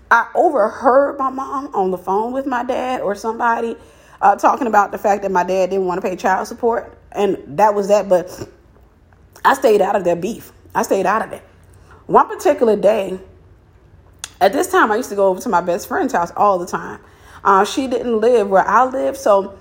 [0.09, 3.75] I overheard my mom on the phone with my dad or somebody
[4.21, 7.37] uh, talking about the fact that my dad didn't want to pay child support, and
[7.47, 8.09] that was that.
[8.09, 8.49] But
[9.45, 10.51] I stayed out of their beef.
[10.73, 11.43] I stayed out of it.
[12.07, 13.19] One particular day,
[14.41, 16.65] At this time, I used to go over to my best friend's house all the
[16.65, 16.99] time.
[17.43, 19.57] Uh, she didn't live where I live, so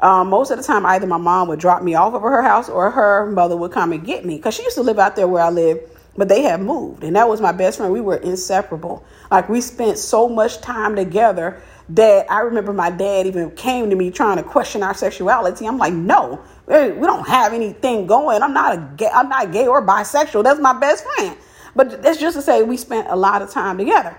[0.00, 2.68] um, most of the time, either my mom would drop me off over her house
[2.68, 5.26] or her mother would come and get me because she used to live out there
[5.26, 5.78] where I live,
[6.16, 7.02] but they have moved.
[7.02, 7.92] And that was my best friend.
[7.92, 9.04] We were inseparable.
[9.30, 13.96] Like, we spent so much time together that I remember my dad even came to
[13.96, 15.66] me trying to question our sexuality.
[15.66, 18.42] I'm like, no, we don't have anything going.
[18.42, 20.44] I'm not a gay, I'm not gay or bisexual.
[20.44, 21.36] That's my best friend.
[21.74, 24.16] But that's just to say we spent a lot of time together.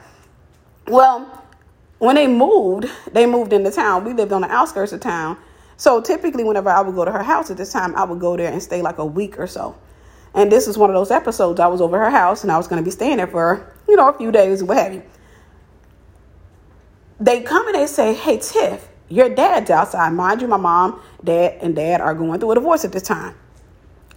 [0.88, 1.44] Well,
[2.00, 4.06] when they moved, they moved into town.
[4.06, 5.38] We lived on the outskirts of town.
[5.78, 8.38] So typically, whenever I would go to her house at this time, I would go
[8.38, 9.76] there and stay like a week or so.
[10.34, 11.60] And this is one of those episodes.
[11.60, 13.96] I was over her house and I was going to be staying there for, you
[13.96, 15.04] know, a few days, what have you.
[17.20, 20.14] They come and they say, Hey, Tiff, your dad's outside.
[20.14, 23.36] Mind you, my mom, dad, and dad are going through a divorce at this time.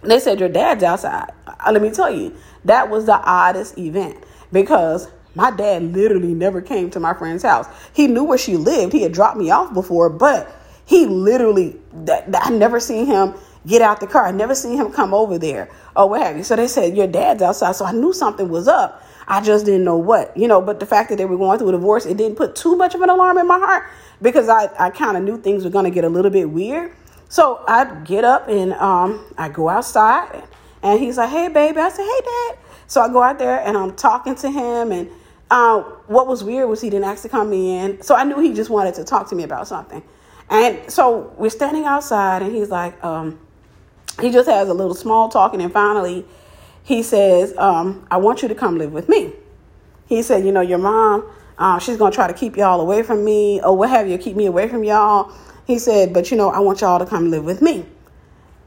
[0.05, 1.31] They said, Your dad's outside.
[1.47, 6.61] Uh, let me tell you, that was the oddest event because my dad literally never
[6.61, 7.67] came to my friend's house.
[7.93, 8.93] He knew where she lived.
[8.93, 13.33] He had dropped me off before, but he literally, that, that I never seen him
[13.67, 14.27] get out the car.
[14.27, 16.43] I never seen him come over there or what have you.
[16.43, 17.75] So they said, Your dad's outside.
[17.75, 19.03] So I knew something was up.
[19.27, 20.61] I just didn't know what, you know.
[20.61, 22.93] But the fact that they were going through a divorce, it didn't put too much
[22.95, 23.89] of an alarm in my heart
[24.21, 26.91] because I, I kind of knew things were going to get a little bit weird.
[27.35, 30.41] So I get up and um, I go outside
[30.81, 31.79] and he's like, Hey, baby.
[31.79, 32.57] I said, Hey, dad.
[32.87, 34.93] So I go out there and I'm talking to him.
[34.93, 35.09] And
[35.51, 38.01] uh, what was weird was he didn't actually come in.
[38.01, 40.01] So I knew he just wanted to talk to me about something.
[40.49, 43.37] And so we're standing outside, and he's like, um,
[44.21, 46.23] he just has a little small talking, and finally,
[46.83, 49.33] he says, um, "I want you to come live with me."
[50.05, 51.25] He said, "You know, your mom,
[51.57, 54.35] uh, she's gonna try to keep y'all away from me, or what have you, keep
[54.35, 55.31] me away from y'all."
[55.65, 57.85] He said, "But you know, I want y'all to come live with me."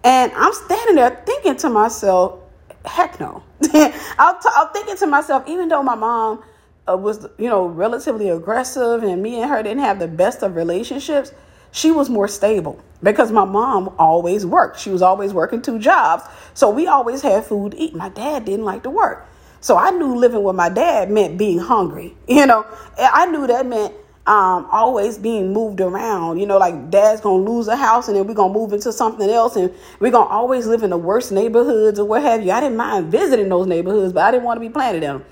[0.05, 2.41] And I'm standing there thinking to myself,
[2.85, 6.43] "Heck no!" I'm, t- I'm thinking to myself, even though my mom
[6.89, 10.57] uh, was, you know, relatively aggressive, and me and her didn't have the best of
[10.57, 11.33] relationships
[11.71, 14.81] she was more stable because my mom always worked.
[14.81, 16.25] She was always working two jobs.
[16.55, 17.95] So we always had food to eat.
[17.95, 19.27] My dad didn't like to work.
[19.61, 22.17] So I knew living with my dad meant being hungry.
[22.29, 22.67] You know,
[22.99, 23.95] I knew that meant
[24.29, 26.38] um, always being moved around.
[26.38, 29.29] You know, like dad's gonna lose a house and then we're gonna move into something
[29.29, 32.53] else and we're gonna always live in the worst neighborhoods or what have you.
[32.53, 35.25] I didn't mind visiting those neighborhoods, but I didn't want to be planted in them.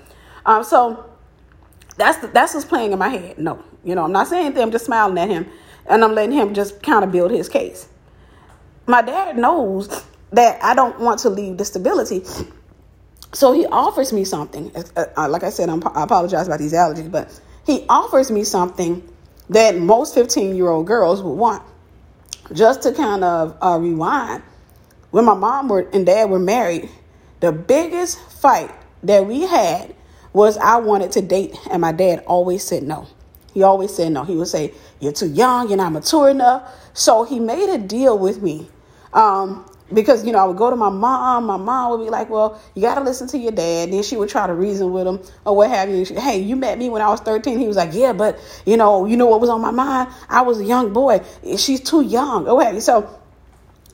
[0.47, 1.05] Um, so
[1.95, 3.37] that's the, that's what's playing in my head.
[3.37, 4.63] No, you know, I'm not saying anything.
[4.63, 5.47] I'm just smiling at him
[5.85, 7.87] and I'm letting him just kind of build his case.
[8.87, 12.23] My dad knows that I don't want to leave the stability.
[13.33, 14.71] So he offers me something.
[14.75, 18.45] Uh, uh, like I said, I'm, i apologize about these allergies, but he offers me
[18.45, 19.07] something
[19.49, 21.61] that most 15 year old girls would want.
[22.53, 24.41] Just to kind of uh, rewind,
[25.11, 26.89] when my mom were, and dad were married,
[27.41, 28.71] the biggest fight
[29.03, 29.93] that we had
[30.31, 33.07] was I wanted to date, and my dad always said no.
[33.53, 34.23] He always said no.
[34.23, 36.73] He would say, You're too young, you're not mature enough.
[36.93, 38.69] So he made a deal with me.
[39.11, 41.45] Um, because you know I would go to my mom.
[41.45, 44.17] My mom would be like, "Well, you got to listen to your dad." Then she
[44.17, 46.05] would try to reason with him or what have you.
[46.05, 47.59] She, hey, you met me when I was thirteen.
[47.59, 50.09] He was like, "Yeah, but you know, you know what was on my mind?
[50.29, 51.21] I was a young boy.
[51.57, 52.81] She's too young." Oh, have you?
[52.81, 53.09] So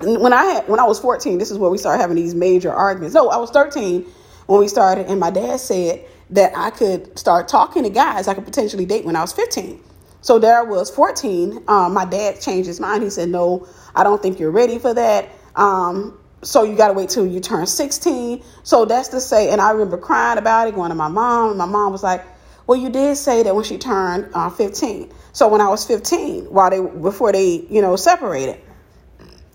[0.01, 2.71] when I had when I was fourteen, this is where we started having these major
[2.71, 3.13] arguments.
[3.15, 4.05] No, I was thirteen
[4.47, 8.33] when we started, and my dad said, that I could start talking to guys I
[8.33, 9.79] could potentially date when I was 15.
[10.21, 11.63] So there I was 14.
[11.67, 13.03] Um, my dad changed his mind.
[13.03, 15.29] He said, No, I don't think you're ready for that.
[15.55, 18.43] Um, so you got to wait till you turn 16.
[18.63, 21.49] So that's to say, and I remember crying about it, going to my mom.
[21.49, 22.23] And My mom was like,
[22.67, 25.11] Well, you did say that when she turned uh, 15.
[25.31, 28.59] So when I was 15, while they before they you know separated,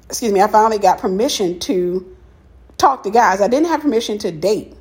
[0.09, 2.17] excuse me, I finally got permission to
[2.79, 3.41] talk to guys.
[3.41, 4.75] I didn't have permission to date,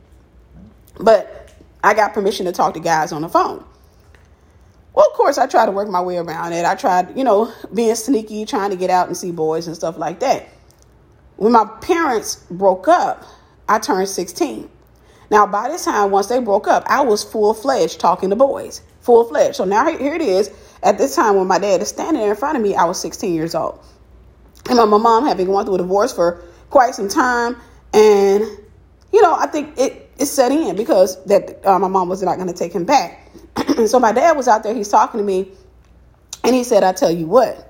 [0.99, 1.53] but
[1.84, 3.63] I got permission to talk to guys on the phone.
[4.93, 6.65] Well, of course, I tried to work my way around it.
[6.65, 9.95] I tried, you know, being sneaky, trying to get out and see boys and stuff
[9.97, 10.49] like that.
[11.38, 13.23] When my parents broke up,
[13.69, 14.69] I turned 16.
[15.30, 18.82] Now, by this time, once they broke up, I was full fledged talking to boys,
[19.02, 19.56] full fledged.
[19.56, 20.52] So now here it is.
[20.84, 23.00] At this time, when my dad is standing there in front of me, I was
[23.02, 23.80] 16 years old.
[24.69, 27.58] And my mom had been going through a divorce for quite some time.
[27.93, 28.43] And,
[29.12, 32.38] you know, I think it it set in because that uh, my mom was not
[32.38, 33.30] going to take him back.
[33.88, 34.73] so my dad was out there.
[34.73, 35.52] He's talking to me,
[36.43, 37.63] and he said, "I tell you what."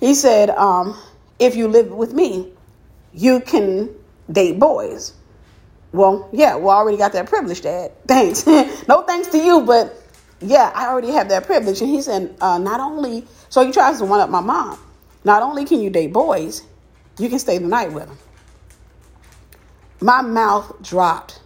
[0.00, 0.98] He said, um,
[1.38, 2.52] "If you live with me,
[3.12, 3.90] you can
[4.30, 5.12] date boys."
[5.92, 7.92] Well, yeah, well, I already got that privilege, Dad.
[8.08, 8.46] Thanks.
[8.88, 9.94] no thanks to you, but
[10.40, 11.80] yeah, I already have that privilege.
[11.80, 14.76] And he said, uh, not only, so he tries to one up my mom.
[15.22, 16.62] Not only can you date boys,
[17.16, 18.18] you can stay the night with them
[20.04, 21.40] my mouth dropped.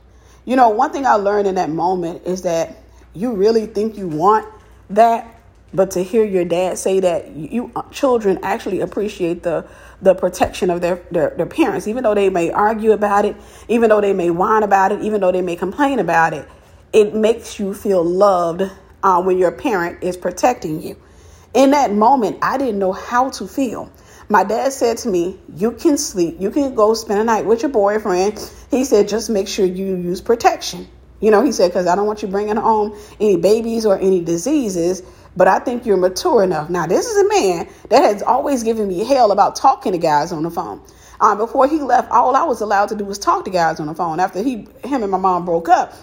[0.44, 2.76] You know, one thing I learned in that moment is that
[3.14, 4.52] you really think you want
[4.90, 5.37] that?
[5.72, 9.66] But to hear your dad say that you uh, children actually appreciate the
[10.00, 13.88] the protection of their, their, their parents, even though they may argue about it, even
[13.88, 16.48] though they may whine about it, even though they may complain about it,
[16.92, 18.62] it makes you feel loved
[19.02, 20.96] uh, when your parent is protecting you.
[21.54, 23.90] In that moment, I didn't know how to feel.
[24.28, 27.62] My dad said to me, You can sleep, you can go spend a night with
[27.62, 28.38] your boyfriend.
[28.70, 30.86] He said, Just make sure you use protection.
[31.20, 34.22] You know, he said, Because I don't want you bringing home any babies or any
[34.22, 35.02] diseases,
[35.38, 36.68] but I think you're mature enough.
[36.68, 40.32] Now, this is a man that has always given me hell about talking to guys
[40.32, 40.82] on the phone.
[41.20, 43.86] Um, before he left, all I was allowed to do was talk to guys on
[43.86, 44.18] the phone.
[44.18, 45.94] After he, him and my mom broke up,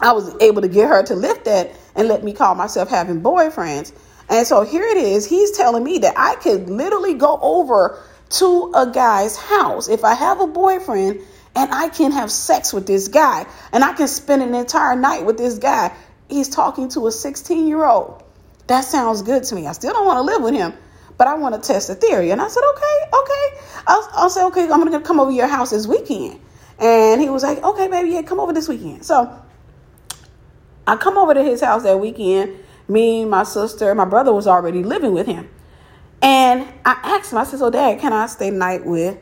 [0.00, 3.22] I was able to get her to lift that and let me call myself having
[3.22, 3.92] boyfriends.
[4.28, 5.24] And so here it is.
[5.24, 10.14] He's telling me that I could literally go over to a guy's house if I
[10.14, 11.20] have a boyfriend
[11.54, 15.24] and I can have sex with this guy and I can spend an entire night
[15.24, 15.94] with this guy.
[16.28, 18.24] He's talking to a 16 year old.
[18.68, 19.66] That sounds good to me.
[19.66, 20.72] I still don't want to live with him,
[21.16, 22.30] but I want to test the theory.
[22.30, 23.64] And I said, okay, okay.
[23.86, 26.40] I'll, I'll say, okay, I'm going to come over your house this weekend.
[26.78, 29.04] And he was like, okay, baby, yeah, come over this weekend.
[29.04, 29.42] So
[30.86, 34.82] I come over to his house that weekend me, my sister, my brother was already
[34.82, 35.48] living with him.
[36.22, 39.18] And I asked him, I said, So, Dad, can I stay night with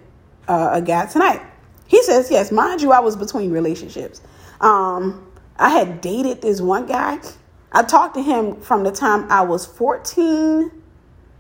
[0.49, 1.43] uh, a guy tonight?
[1.87, 2.53] He says, Yes.
[2.53, 4.23] Mind you, I was between relationships.
[4.61, 7.19] Um, I had dated this one guy.
[7.77, 10.71] I talked to him from the time I was 14,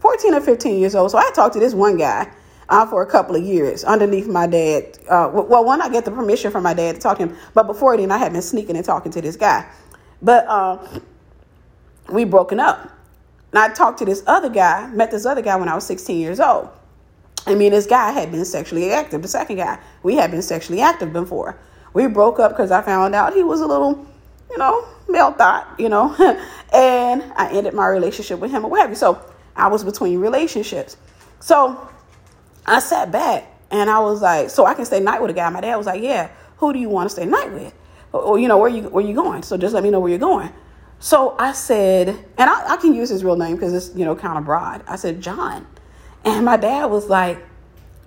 [0.00, 1.10] 14 or 15 years old.
[1.10, 2.30] So I talked to this one guy
[2.68, 4.98] uh, for a couple of years underneath my dad.
[5.08, 7.66] Uh, well, when I get the permission from my dad to talk to him, but
[7.66, 9.66] before then, I had been sneaking and talking to this guy.
[10.20, 11.00] But uh,
[12.10, 12.82] we broken up.
[13.52, 16.20] And I talked to this other guy, met this other guy when I was 16
[16.20, 16.68] years old.
[17.46, 19.22] I mean, this guy had been sexually active.
[19.22, 21.58] The second guy, we had been sexually active before.
[21.94, 24.06] We broke up because I found out he was a little,
[24.50, 26.14] you know, male thought, you know,
[26.72, 28.96] and I ended my relationship with him or what have you.
[28.96, 29.20] So
[29.54, 30.96] I was between relationships.
[31.40, 31.88] So
[32.64, 35.48] I sat back and I was like, so I can stay night with a guy.
[35.50, 37.74] My dad was like, yeah, who do you want to stay night with?
[38.12, 39.42] Or, you know, where you where you going?
[39.42, 40.50] So just let me know where you're going.
[40.98, 44.16] So I said, and I, I can use his real name because it's, you know,
[44.16, 44.82] kind of broad.
[44.86, 45.66] I said, John.
[46.24, 47.38] And my dad was like,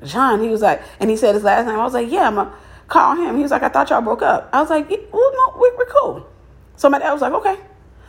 [0.04, 1.80] John, he was like, and he said his last name.
[1.80, 2.52] I was like, yeah, to
[2.89, 3.38] call him.
[3.38, 4.49] He was like, I thought y'all broke up.
[4.52, 6.28] I was like, well, no, we, we're cool.
[6.75, 7.58] So my dad was like, okay.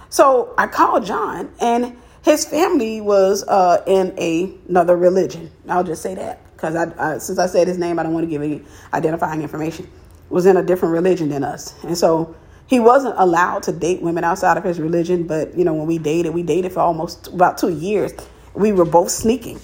[0.08, 5.50] So I called John, and his family was uh, in a, another religion.
[5.68, 8.24] I'll just say that because I, I, since I said his name, I don't want
[8.24, 8.62] to give any
[8.92, 9.88] identifying information.
[10.28, 12.36] Was in a different religion than us, and so
[12.68, 15.98] he wasn't allowed to date women outside of his religion, but you know, when we
[15.98, 18.12] dated, we dated for almost about two years.
[18.54, 19.58] We were both sneaking.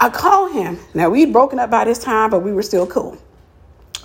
[0.00, 0.78] I called him.
[0.94, 3.18] Now we'd broken up by this time, but we were still cool.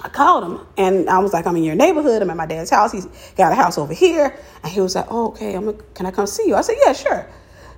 [0.06, 2.22] I called him and I was like, I'm in your neighborhood.
[2.22, 2.92] I'm at my dad's house.
[2.92, 4.38] He's got a house over here.
[4.62, 6.54] And he was like, oh, okay, I'm can I come see you?
[6.54, 7.28] I said, yeah, sure.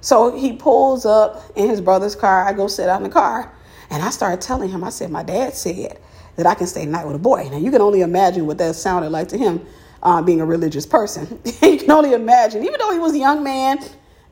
[0.01, 2.43] So he pulls up in his brother's car.
[2.43, 3.49] I go sit out in the car
[3.89, 6.01] and I started telling him, I said, my dad said
[6.35, 7.47] that I can stay night with a boy.
[7.49, 9.65] Now, you can only imagine what that sounded like to him
[10.03, 11.39] uh, being a religious person.
[11.61, 13.79] you can only imagine, even though he was a young man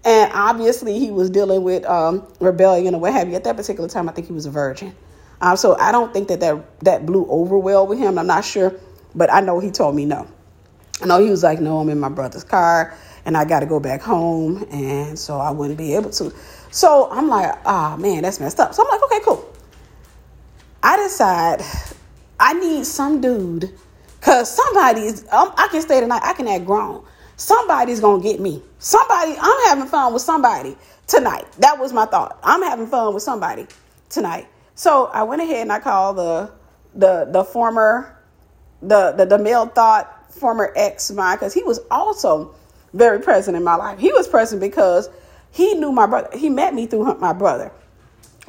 [0.04, 3.36] and obviously he was dealing with um, rebellion or what have you.
[3.36, 4.94] At that particular time, I think he was a virgin.
[5.42, 8.18] Uh, so I don't think that, that that blew over well with him.
[8.18, 8.74] I'm not sure,
[9.14, 10.28] but I know he told me no.
[11.02, 12.96] I know he was like, no, I'm in my brother's car
[13.26, 14.66] and I got to go back home.
[14.72, 16.34] And so I wouldn't be able to.
[16.72, 18.74] So I'm like, ah, oh, man, that's messed up.
[18.74, 19.54] So I'm like, okay, cool.
[20.82, 21.62] I decide
[22.40, 23.72] I need some dude,
[24.22, 25.24] cause somebody's.
[25.32, 26.22] Um, I can stay tonight.
[26.24, 27.04] I can act grown.
[27.38, 28.62] Somebody's gonna get me.
[28.80, 29.36] Somebody.
[29.40, 31.46] I'm having fun with somebody tonight.
[31.60, 32.40] That was my thought.
[32.44, 33.68] I'm having fun with somebody
[34.10, 34.48] tonight.
[34.76, 36.52] So I went ahead and I called the
[36.94, 38.18] the the former
[38.82, 42.54] the the, the male thought former ex mine because he was also
[42.94, 44.00] very present in my life.
[44.00, 45.10] He was present because
[45.52, 46.30] he knew my brother.
[46.38, 47.72] He met me through my brother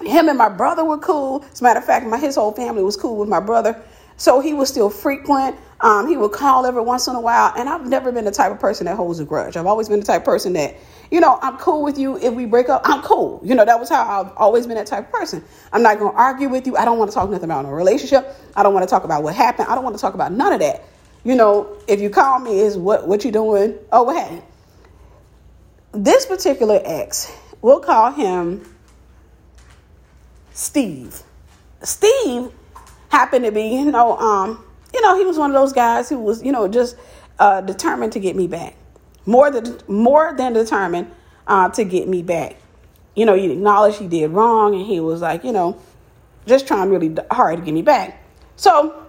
[0.05, 1.45] him and my brother were cool.
[1.53, 3.81] As a matter of fact, my his whole family was cool with my brother.
[4.17, 5.57] So he was still frequent.
[5.81, 7.53] Um, he would call every once in a while.
[7.57, 9.57] And I've never been the type of person that holds a grudge.
[9.57, 10.77] I've always been the type of person that,
[11.11, 12.17] you know, I'm cool with you.
[12.17, 13.41] If we break up, I'm cool.
[13.45, 15.45] You know, that was how I've always been that type of person.
[15.73, 16.77] I'm not going to argue with you.
[16.77, 18.35] I don't want to talk nothing about no relationship.
[18.55, 19.69] I don't want to talk about what happened.
[19.69, 20.85] I don't want to talk about none of that.
[21.25, 23.79] You know, if you call me, is what, what you doing?
[23.93, 24.43] Oh, what happened?
[25.93, 28.65] This particular ex, we'll call him
[30.53, 31.23] Steve.
[31.83, 32.51] Steve
[33.09, 34.66] happened to be, you know, um,
[34.97, 36.97] you know, he was one of those guys who was, you know, just
[37.39, 38.75] uh, determined to get me back,
[39.27, 41.13] more than more than determined
[41.47, 42.57] uh, to get me back.
[43.15, 45.79] You know, he acknowledged he did wrong, and he was like, you know,
[46.47, 48.21] just trying really hard to get me back.
[48.57, 49.07] So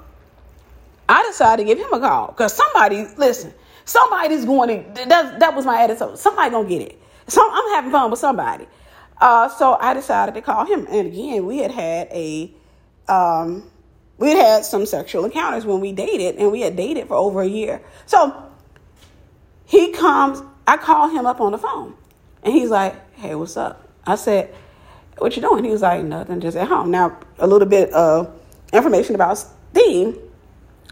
[1.10, 3.54] I decided to give him a call because somebody, listen,
[3.88, 5.06] Somebody's going to.
[5.08, 6.18] That, that was my attitude.
[6.18, 7.02] Somebody gonna get it.
[7.28, 8.68] So I'm having fun with somebody.
[9.20, 10.86] Uh, so I decided to call him.
[10.90, 12.52] And again, we had had a,
[13.08, 13.64] um,
[14.18, 17.42] we had had some sexual encounters when we dated, and we had dated for over
[17.42, 17.82] a year.
[18.06, 18.36] So
[19.66, 20.42] he comes.
[20.66, 21.96] I call him up on the phone,
[22.44, 24.54] and he's like, "Hey, what's up?" I said,
[25.18, 28.34] "What you doing?" He was like, "Nothing, just at home." Now, a little bit of
[28.74, 30.18] information about Steve.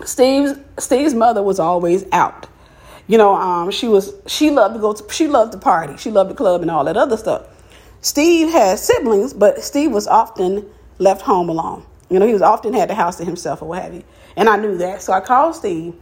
[0.04, 2.48] Steve's Steve's mother was always out.
[3.08, 5.98] You know, um, she was she loved to go to she loved to party.
[5.98, 7.48] She loved the club and all that other stuff.
[8.02, 10.66] Steve had siblings, but Steve was often
[11.00, 11.84] left home alone.
[12.10, 14.04] You know, he was often had the house to himself or what have you.
[14.36, 15.02] And I knew that.
[15.02, 15.96] So I called Steve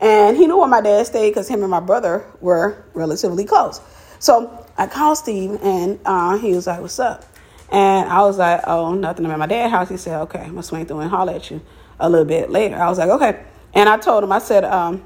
[0.00, 3.80] and he knew where my dad stayed because him and my brother were relatively close.
[4.18, 7.24] So I called Steve and uh, he was like, What's up?
[7.70, 9.26] And I was like, Oh, nothing.
[9.26, 9.88] I'm at my dad's house.
[9.88, 11.60] He said, Okay, I'm going to swing through and holler at you
[11.98, 12.76] a little bit later.
[12.76, 13.44] I was like, Okay.
[13.74, 15.04] And I told him, I said, um,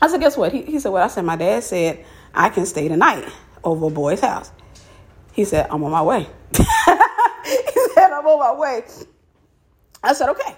[0.00, 0.52] I said, Guess what?
[0.52, 3.28] He, he said, Well, I said, My dad said I can stay the night
[3.62, 4.50] over a boy's house.
[5.32, 6.26] He said, I'm on my way.
[6.54, 6.60] he
[7.94, 8.84] said, I'm on my way.
[10.04, 10.56] I said, Okay.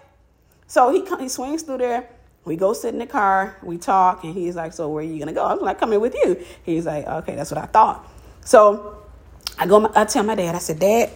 [0.67, 2.09] So he, he swings through there.
[2.45, 5.19] We go sit in the car, we talk, and he's like, So where are you
[5.19, 5.45] gonna go?
[5.45, 6.45] I'm like, coming with you.
[6.65, 8.09] He's like, Okay, that's what I thought.
[8.45, 9.03] So
[9.59, 11.11] I go I tell my dad, I said, Dad,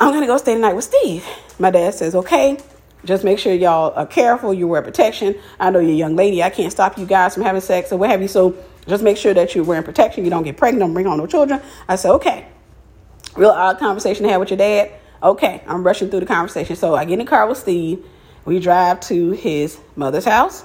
[0.00, 1.24] I'm gonna go stay the night with Steve.
[1.58, 2.58] My dad says, Okay,
[3.04, 5.34] just make sure y'all are careful, you wear protection.
[5.58, 7.98] I know you're a young lady, I can't stop you guys from having sex or
[7.98, 8.28] what have you.
[8.28, 8.56] So
[8.86, 11.26] just make sure that you're wearing protection, you don't get pregnant, don't bring home no
[11.26, 11.60] children.
[11.88, 12.46] I said, Okay.
[13.36, 14.90] Real odd conversation to have with your dad.
[15.22, 16.76] Okay, I'm rushing through the conversation.
[16.76, 18.06] So I get in the car with Steve.
[18.46, 20.64] We drive to his mother's house.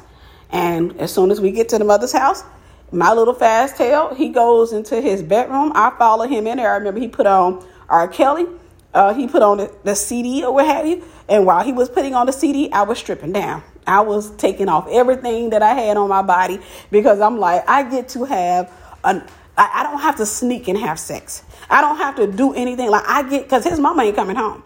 [0.50, 2.44] And as soon as we get to the mother's house,
[2.92, 5.74] my little fast tail, he goes into his bedroom.
[5.76, 6.72] I follow him in there.
[6.72, 8.08] I remember he put on R.
[8.08, 8.46] Kelly.
[8.94, 11.04] Uh, he put on the, the CD or what have you.
[11.28, 13.62] And while he was putting on the CD, I was stripping down.
[13.86, 17.84] I was taking off everything that I had on my body because I'm like, I
[17.90, 18.72] get to have
[19.04, 19.28] an,
[19.58, 21.44] I, I don't have to sneak and have sex.
[21.70, 22.90] I don't have to do anything.
[22.90, 24.64] Like I get, because his mama ain't coming home.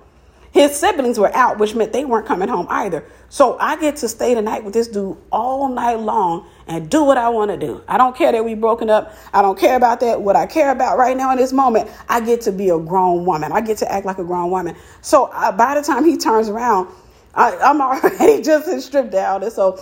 [0.52, 3.06] His siblings were out, which meant they weren't coming home either.
[3.30, 7.04] So I get to stay the night with this dude all night long and do
[7.04, 7.84] what I want to do.
[7.88, 9.14] I don't care that we broken up.
[9.32, 10.22] I don't care about that.
[10.22, 13.26] What I care about right now in this moment, I get to be a grown
[13.26, 13.52] woman.
[13.52, 14.76] I get to act like a grown woman.
[15.02, 16.88] So uh, by the time he turns around,
[17.36, 19.44] I, am already just stripped down.
[19.44, 19.80] And so,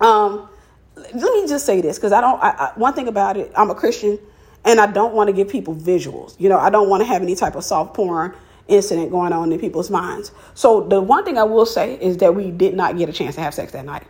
[0.00, 0.48] um,
[0.96, 2.42] let me just say this because I don't.
[2.42, 4.18] I, I, one thing about it, I'm a Christian,
[4.66, 6.38] and I don't want to give people visuals.
[6.38, 8.34] You know, I don't want to have any type of soft porn
[8.68, 10.32] incident going on in people's minds.
[10.54, 13.36] So the one thing I will say is that we did not get a chance
[13.36, 14.06] to have sex that night.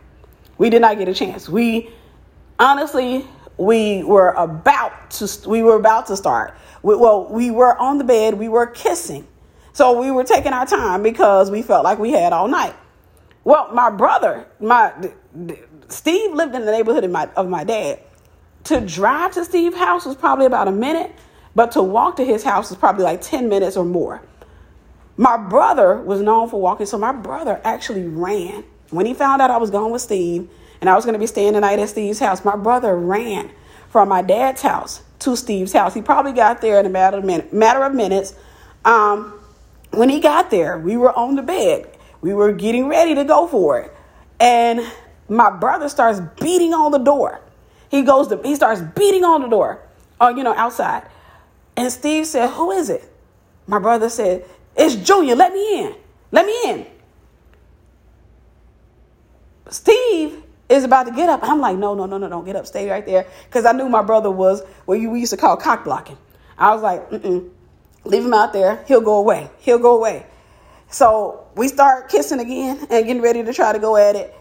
[0.59, 1.49] We did not get a chance.
[1.49, 1.91] We
[2.59, 3.27] honestly
[3.59, 6.55] we were about to we were about to start.
[6.83, 9.27] We, well, we were on the bed, we were kissing.
[9.73, 12.75] So we were taking our time because we felt like we had all night.
[13.45, 14.93] Well, my brother, my
[15.89, 18.01] Steve lived in the neighborhood of my of my dad.
[18.67, 21.13] To drive to Steve's house was probably about a minute,
[21.55, 24.23] but to walk to his house was probably like 10 minutes or more.
[25.17, 28.65] My brother was known for walking, so my brother actually ran.
[28.91, 30.51] When he found out I was going with Steve
[30.81, 33.53] and I was going to be staying the night at Steve's house, my brother ran
[33.89, 35.95] from my dad's house to Steve's house.
[35.95, 38.35] He probably got there in a matter of, matter of minutes.
[38.85, 39.33] Um,
[39.93, 41.97] when he got there, we were on the bed.
[42.21, 43.95] We were getting ready to go for it.
[44.41, 44.85] And
[45.29, 47.41] my brother starts beating on the door.
[47.89, 49.81] He goes to, he starts beating on the door,
[50.21, 51.09] uh, you know, outside.
[51.77, 53.13] And Steve said, Who is it?
[53.67, 54.45] My brother said,
[54.77, 55.35] it's Junior.
[55.35, 55.95] Let me in.
[56.31, 56.87] Let me in.
[59.69, 61.41] Steve is about to get up.
[61.43, 62.67] I'm like, no, no, no, no, don't get up.
[62.67, 63.27] Stay right there.
[63.47, 66.19] Because I knew my brother was what we used to call cock blocking.
[66.59, 67.51] I was like, mm
[68.05, 68.85] leave him out there.
[68.87, 69.51] He'll go away.
[69.59, 70.25] He'll go away.
[70.89, 74.33] So we start kissing again and getting ready to try to go at it.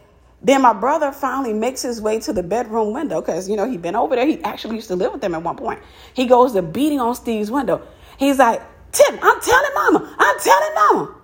[0.45, 3.81] Then my brother finally makes his way to the bedroom window because, you know, he'd
[3.81, 4.27] been over there.
[4.27, 5.79] He actually used to live with them at one point.
[6.13, 7.81] He goes to beating on Steve's window.
[8.19, 10.15] He's like, Tim, I'm telling mama.
[10.19, 11.15] I'm telling mama.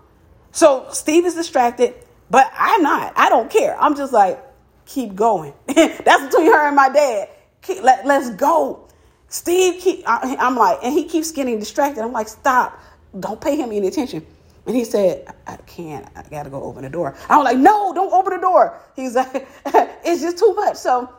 [0.52, 1.94] So Steve is distracted,
[2.32, 3.14] but I'm not.
[3.16, 3.80] I don't care.
[3.80, 4.44] I'm just like,
[4.88, 5.54] keep going.
[5.68, 7.30] That's between her and my dad.
[7.62, 8.90] Keep, let, let's go.
[9.28, 12.04] Steve, keep, I, I'm like, and he keeps getting distracted.
[12.04, 12.82] I'm like, stop.
[13.20, 14.26] Don't pay him any attention.
[14.66, 16.08] And he said, I can't.
[16.16, 17.16] I got to go open the door.
[17.30, 18.78] I was like, no, don't open the door.
[18.96, 20.78] He's like, it's just too much.
[20.78, 21.10] So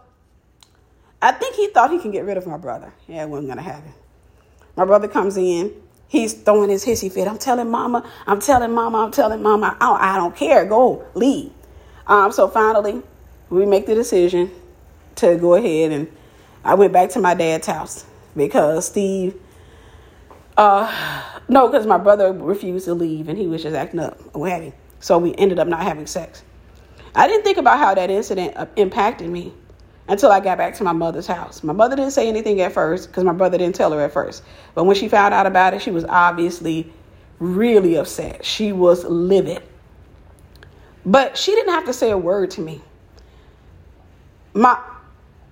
[1.21, 2.93] I think he thought he can get rid of my brother.
[3.09, 3.93] Yeah, it wasn't going to happen.
[4.77, 5.73] My brother comes in.
[6.09, 7.27] He's throwing his hissy fit.
[7.27, 9.77] I'm telling mama, I'm telling mama, I'm telling mama.
[9.81, 10.67] I don't, I don't care.
[10.67, 11.53] Go, leave.
[12.07, 13.03] Um, so finally,
[13.49, 14.51] we make the decision
[15.17, 16.09] to go ahead and
[16.65, 18.05] I went back to my dad's house
[18.37, 19.41] because Steve,
[20.57, 24.73] uh, no, because my brother refused to leave and he was just acting up what
[25.01, 26.43] So we ended up not having sex.
[27.15, 29.53] I didn't think about how that incident uh, impacted me
[30.09, 31.63] until I got back to my mother's house.
[31.63, 34.43] My mother didn't say anything at first because my brother didn't tell her at first.
[34.75, 36.93] But when she found out about it, she was obviously
[37.39, 38.45] really upset.
[38.45, 39.63] She was livid.
[41.05, 42.81] But she didn't have to say a word to me.
[44.55, 44.79] My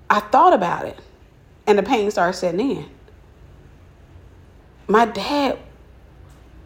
[0.08, 0.98] I thought about it
[1.66, 2.86] and the pain started setting in.
[4.90, 5.58] My dad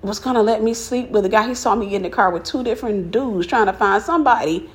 [0.02, 1.46] was gonna let me sleep with a guy.
[1.46, 4.68] He saw me get in the car with two different dudes trying to find somebody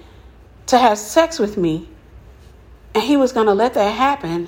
[0.67, 1.87] to have sex with me
[2.93, 4.47] and he was to let that happen,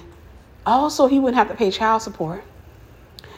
[0.65, 2.43] also, he wouldn't have to pay child support.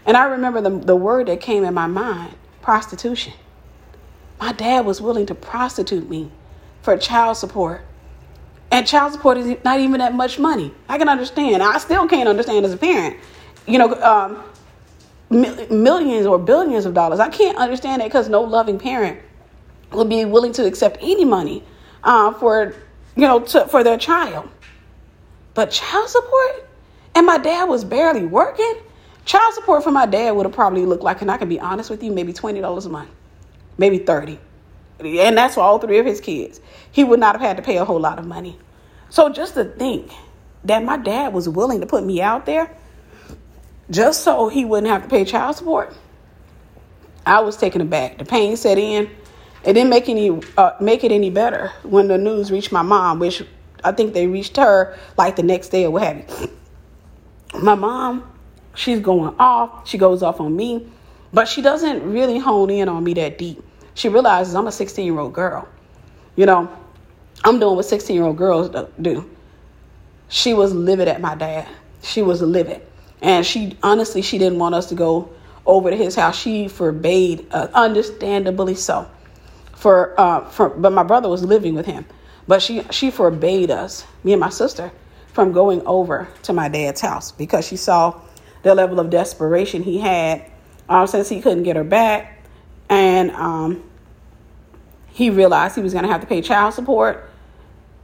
[0.05, 3.33] And I remember the, the word that came in my mind prostitution.
[4.39, 6.31] My dad was willing to prostitute me
[6.81, 7.81] for child support.
[8.71, 10.73] And child support is not even that much money.
[10.89, 11.61] I can understand.
[11.61, 13.17] I still can't understand as a parent.
[13.67, 14.43] You know, um,
[15.33, 17.19] millions or billions of dollars.
[17.19, 19.19] I can't understand that because no loving parent
[19.91, 21.63] would be willing to accept any money
[22.03, 22.75] uh, for,
[23.15, 24.49] you know, to, for their child.
[25.53, 26.69] But child support?
[27.15, 28.75] And my dad was barely working?
[29.25, 31.89] Child support for my dad would have probably looked like, and I can be honest
[31.89, 33.09] with you, maybe $20 a month,
[33.77, 34.37] maybe 30
[34.99, 36.59] And that's for all three of his kids.
[36.91, 38.57] He would not have had to pay a whole lot of money.
[39.09, 40.11] So just to think
[40.65, 42.75] that my dad was willing to put me out there
[43.93, 45.95] just so he wouldn't have to pay child support,
[47.25, 48.17] I was taken aback.
[48.17, 49.09] The pain set in.
[49.63, 53.19] It didn't make any uh, make it any better when the news reached my mom,
[53.19, 53.43] which
[53.83, 56.49] I think they reached her like the next day or what have you.
[57.61, 58.29] My mom,
[58.75, 59.87] she's going off.
[59.87, 60.91] She goes off on me,
[61.31, 63.63] but she doesn't really hone in on me that deep.
[63.93, 65.67] She realizes I'm a 16 year old girl.
[66.35, 66.69] You know,
[67.45, 68.69] I'm doing what 16 year old girls
[69.01, 69.29] do.
[70.27, 71.67] She was livid at my dad.
[72.01, 72.81] She was livid.
[73.23, 75.29] And she honestly, she didn't want us to go
[75.65, 76.37] over to his house.
[76.37, 79.09] She forbade, uh, understandably so.
[79.73, 82.05] For, uh, for, but my brother was living with him.
[82.47, 84.91] But she she forbade us, me and my sister,
[85.31, 88.19] from going over to my dad's house because she saw
[88.63, 90.49] the level of desperation he had
[90.89, 92.43] um, since he couldn't get her back,
[92.89, 93.83] and um,
[95.07, 97.29] he realized he was going to have to pay child support.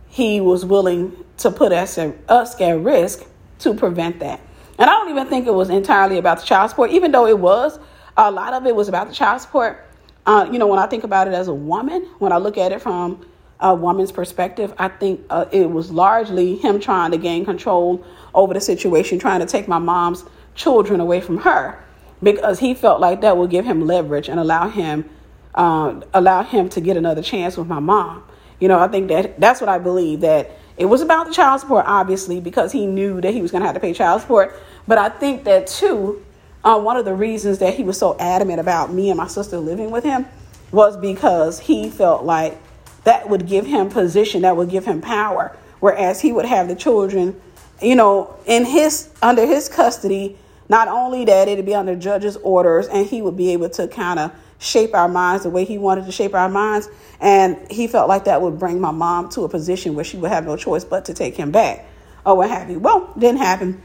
[0.08, 3.26] He was willing to put us at, us at risk
[3.60, 4.40] to prevent that.
[4.80, 7.38] And I don't even think it was entirely about the child support, even though it
[7.38, 7.78] was.
[8.18, 9.86] A lot of it was about the child support.
[10.26, 12.72] Uh, you know, when I think about it as a woman, when I look at
[12.72, 13.26] it from
[13.60, 18.54] a woman's perspective, I think uh, it was largely him trying to gain control over
[18.54, 20.24] the situation, trying to take my mom's
[20.56, 21.84] children away from her,
[22.24, 25.10] because he felt like that would give him leverage and allow him
[25.56, 28.24] uh, allow him to get another chance with my mom.
[28.60, 31.60] You know, I think that that's what I believe that it was about the child
[31.60, 34.56] support, obviously, because he knew that he was going to have to pay child support.
[34.88, 36.26] But I think that too,
[36.64, 39.58] uh, one of the reasons that he was so adamant about me and my sister
[39.58, 40.26] living with him
[40.72, 42.58] was because he felt like
[43.04, 45.54] that would give him position, that would give him power.
[45.82, 47.40] Whereas he would have the children,
[47.82, 50.38] you know, in his under his custody,
[50.70, 54.20] not only that it'd be under judge's orders and he would be able to kind
[54.20, 56.90] of shape our minds the way he wanted to shape our minds.
[57.20, 60.30] And he felt like that would bring my mom to a position where she would
[60.30, 61.86] have no choice but to take him back
[62.26, 62.80] or what have you.
[62.80, 63.82] Well, didn't happen.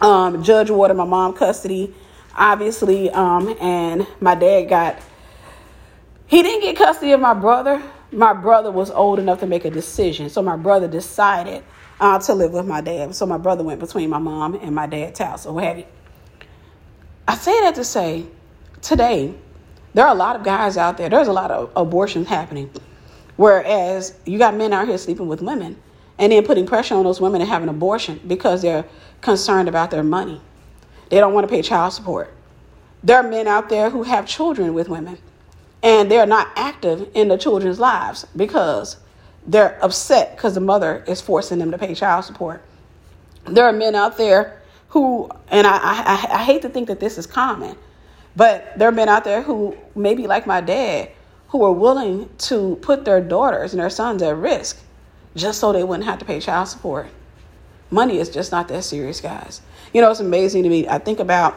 [0.00, 1.94] Um, judge ordered my mom custody,
[2.36, 4.98] obviously, um, and my dad got,
[6.26, 7.82] he didn't get custody of my brother,
[8.12, 10.28] my brother was old enough to make a decision.
[10.28, 11.64] So my brother decided
[12.00, 13.14] uh, to live with my dad.
[13.14, 15.86] So my brother went between my mom and my dad's house or what have you.
[17.26, 18.26] I say that to say
[18.82, 19.34] today,
[19.94, 22.70] there are a lot of guys out there, there's a lot of abortions happening.
[23.36, 25.80] Whereas you got men out here sleeping with women
[26.18, 28.84] and then putting pressure on those women to have an abortion because they're
[29.20, 30.40] concerned about their money.
[31.10, 32.32] They don't want to pay child support.
[33.02, 35.18] There are men out there who have children with women
[35.82, 38.96] and they're not active in the children's lives because
[39.46, 42.62] they're upset because the mother is forcing them to pay child support.
[43.46, 47.18] There are men out there who, and I, I, I hate to think that this
[47.18, 47.76] is common,
[48.36, 51.10] but there are men out there who, maybe like my dad,
[51.48, 54.78] who are willing to put their daughters and their sons at risk
[55.36, 57.08] just so they wouldn't have to pay child support.
[57.90, 59.60] Money is just not that serious, guys.
[59.92, 60.88] You know, it's amazing to me.
[60.88, 61.56] I think about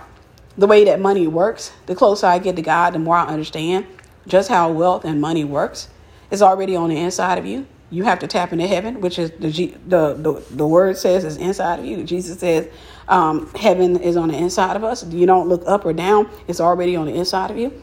[0.58, 1.72] the way that money works.
[1.88, 3.88] The closer I get to God, the more I understand
[4.28, 5.88] just how wealth and money works
[6.30, 7.66] It's already on the inside of you.
[7.90, 9.50] You have to tap into heaven, which is the
[9.88, 12.04] the the, the word says is inside of you.
[12.04, 12.68] Jesus says
[13.08, 15.06] um, heaven is on the inside of us.
[15.08, 17.82] You don't look up or down; it's already on the inside of you.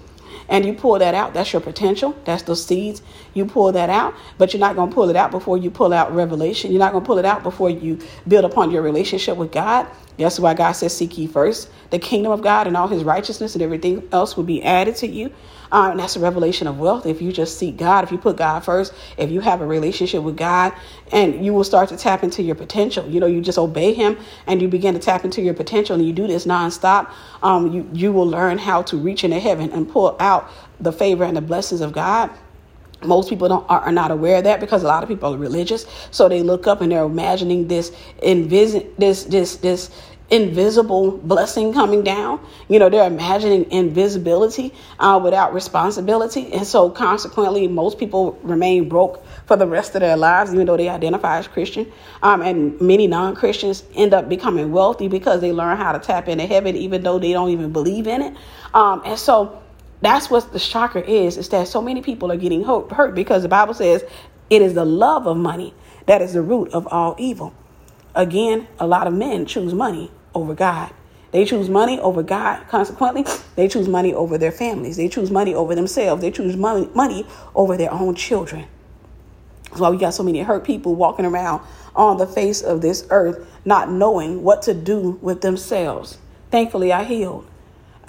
[0.48, 1.34] And you pull that out.
[1.34, 2.16] That's your potential.
[2.24, 3.02] That's the seeds.
[3.34, 5.92] You pull that out, but you're not going to pull it out before you pull
[5.92, 6.70] out revelation.
[6.72, 7.98] You're not going to pull it out before you
[8.28, 9.86] build upon your relationship with God.
[10.18, 13.54] That's why God says, Seek ye first the kingdom of God and all his righteousness,
[13.54, 15.32] and everything else will be added to you.
[15.72, 17.06] Uh, and that's a revelation of wealth.
[17.06, 20.22] If you just seek God, if you put God first, if you have a relationship
[20.22, 20.72] with God,
[21.12, 23.08] and you will start to tap into your potential.
[23.08, 26.06] You know, you just obey Him and you begin to tap into your potential, and
[26.06, 27.10] you do this nonstop.
[27.42, 30.50] Um, you you will learn how to reach into heaven and pull out
[30.80, 32.30] the favor and the blessings of God
[33.04, 35.86] most people don't are, not aware of that because a lot of people are religious
[36.10, 37.90] so they look up and they're imagining this
[38.22, 39.90] invis- this this this
[40.34, 42.44] invisible blessing coming down.
[42.68, 46.52] You know they're imagining invisibility uh, without responsibility.
[46.52, 50.76] And so consequently most people remain broke for the rest of their lives even though
[50.76, 51.90] they identify as christian.
[52.22, 56.46] Um, and many non-christians end up becoming wealthy because they learn how to tap into
[56.46, 58.36] heaven even though they don't even believe in it.
[58.74, 59.62] Um, and so
[60.00, 63.48] that's what the shocker is, is that so many people are getting hurt because the
[63.48, 64.04] Bible says
[64.50, 65.74] it is the love of money
[66.06, 67.54] that is the root of all evil.
[68.16, 70.92] Again, a lot of men choose money over God.
[71.32, 72.66] They choose money over God.
[72.68, 73.24] Consequently,
[73.56, 74.96] they choose money over their families.
[74.96, 76.22] They choose money over themselves.
[76.22, 78.66] They choose money, money over their own children.
[79.64, 81.62] That's why we got so many hurt people walking around
[81.96, 86.18] on the face of this earth, not knowing what to do with themselves.
[86.50, 87.46] Thankfully, I healed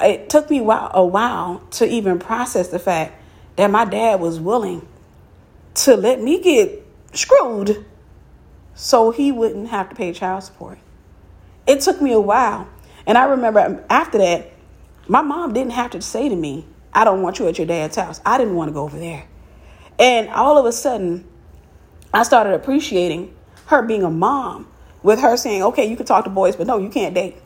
[0.01, 3.21] it took me a while to even process the fact
[3.55, 4.87] that my dad was willing
[5.73, 7.85] to let me get screwed
[8.73, 10.77] so he wouldn't have to pay child support.
[11.67, 12.67] It took me a while.
[13.07, 14.51] And I remember after that,
[15.07, 17.95] my mom didn't have to say to me, I don't want you at your dad's
[17.95, 18.21] house.
[18.25, 19.25] I didn't want to go over there.
[19.99, 21.27] And all of a sudden,
[22.13, 23.33] I started appreciating
[23.67, 24.67] her being a mom
[25.03, 27.37] with her saying, okay, you can talk to boys, but no, you can't date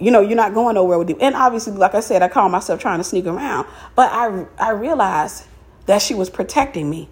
[0.00, 1.18] you know, you're not going nowhere with you.
[1.20, 3.66] And obviously, like I said, I call myself trying to sneak around.
[3.94, 5.44] But I, I realized
[5.86, 7.08] that she was protecting me.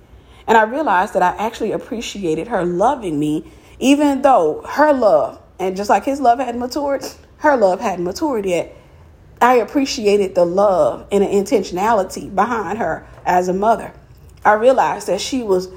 [0.47, 5.77] And I realized that I actually appreciated her loving me, even though her love, and
[5.77, 7.05] just like his love hadn't matured,
[7.39, 8.75] her love hadn't matured yet.
[9.41, 13.93] I appreciated the love and the intentionality behind her as a mother.
[14.45, 15.69] I realized that she was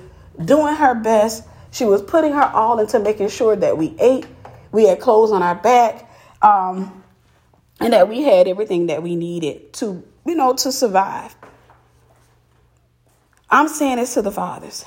[0.43, 1.43] doing her best.
[1.71, 4.25] She was putting her all into making sure that we ate,
[4.71, 6.09] we had clothes on our back,
[6.41, 7.03] um,
[7.79, 11.35] and that we had everything that we needed to, you know, to survive.
[13.49, 14.85] I'm saying this to the fathers.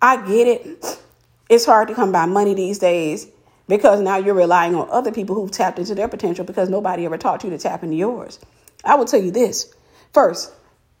[0.00, 1.00] I get it.
[1.48, 3.28] It's hard to come by money these days
[3.72, 7.16] because now you're relying on other people who've tapped into their potential because nobody ever
[7.16, 8.38] taught you to tap into yours.
[8.84, 9.72] I will tell you this.
[10.12, 10.52] First,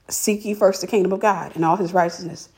[0.08, 2.48] seek ye first the kingdom of God and all his righteousness.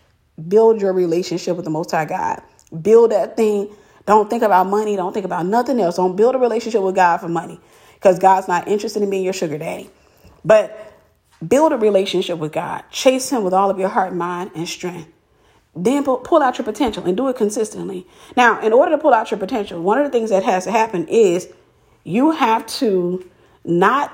[0.46, 2.40] Build your relationship with the Most High God.
[2.80, 3.74] Build that thing.
[4.06, 4.94] Don't think about money.
[4.94, 5.96] Don't think about nothing else.
[5.96, 7.58] Don't build a relationship with God for money
[7.94, 9.90] because God's not interested in being your sugar daddy.
[10.44, 10.92] But
[11.44, 12.84] build a relationship with God.
[12.92, 15.10] Chase Him with all of your heart, mind, and strength.
[15.76, 18.06] Then pull out your potential and do it consistently.
[18.36, 20.70] Now, in order to pull out your potential, one of the things that has to
[20.70, 21.48] happen is
[22.04, 23.28] you have to
[23.64, 24.12] not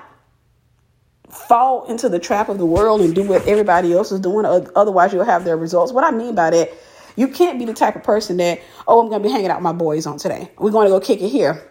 [1.28, 4.46] fall into the trap of the world and do what everybody else is doing.
[4.74, 5.92] Otherwise, you'll have their results.
[5.92, 6.70] What I mean by that,
[7.16, 9.58] you can't be the type of person that, oh, I'm going to be hanging out
[9.58, 10.50] with my boys on today.
[10.58, 11.62] We're going to go kick it here.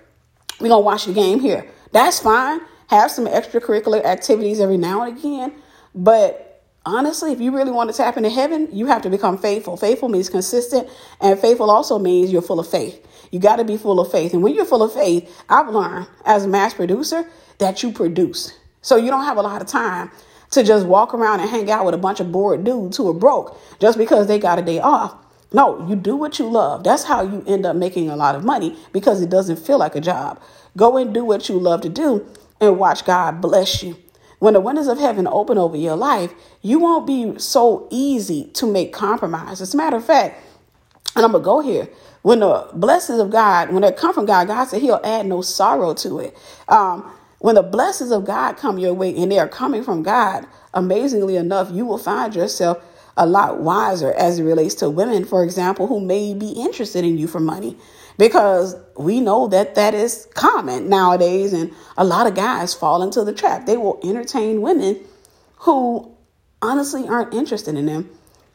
[0.59, 1.69] We're going to watch the game here.
[1.91, 2.61] That's fine.
[2.87, 5.53] Have some extracurricular activities every now and again.
[5.95, 6.48] But
[6.85, 9.77] honestly, if you really want to tap into heaven, you have to become faithful.
[9.77, 10.89] Faithful means consistent,
[11.21, 13.05] and faithful also means you're full of faith.
[13.31, 14.33] You got to be full of faith.
[14.33, 18.57] And when you're full of faith, I've learned as a mass producer that you produce.
[18.81, 20.09] So you don't have a lot of time
[20.51, 23.13] to just walk around and hang out with a bunch of bored dudes who are
[23.13, 25.15] broke just because they got a day off.
[25.51, 26.83] No, you do what you love.
[26.83, 29.95] That's how you end up making a lot of money because it doesn't feel like
[29.95, 30.41] a job.
[30.77, 32.25] Go and do what you love to do
[32.61, 33.97] and watch God bless you.
[34.39, 38.71] When the windows of heaven open over your life, you won't be so easy to
[38.71, 39.61] make compromise.
[39.61, 40.41] As a matter of fact,
[41.15, 41.89] and I'm going to go here.
[42.21, 45.41] When the blessings of God, when they come from God, God said He'll add no
[45.41, 46.37] sorrow to it.
[46.67, 50.45] Um, when the blessings of God come your way and they are coming from God,
[50.73, 52.83] amazingly enough, you will find yourself
[53.17, 57.17] a lot wiser as it relates to women, for example, who may be interested in
[57.17, 57.77] you for money
[58.19, 63.23] because we know that that is common nowadays and a lot of guys fall into
[63.23, 63.65] the trap.
[63.65, 64.99] They will entertain women
[65.59, 66.11] who
[66.61, 68.09] honestly aren't interested in them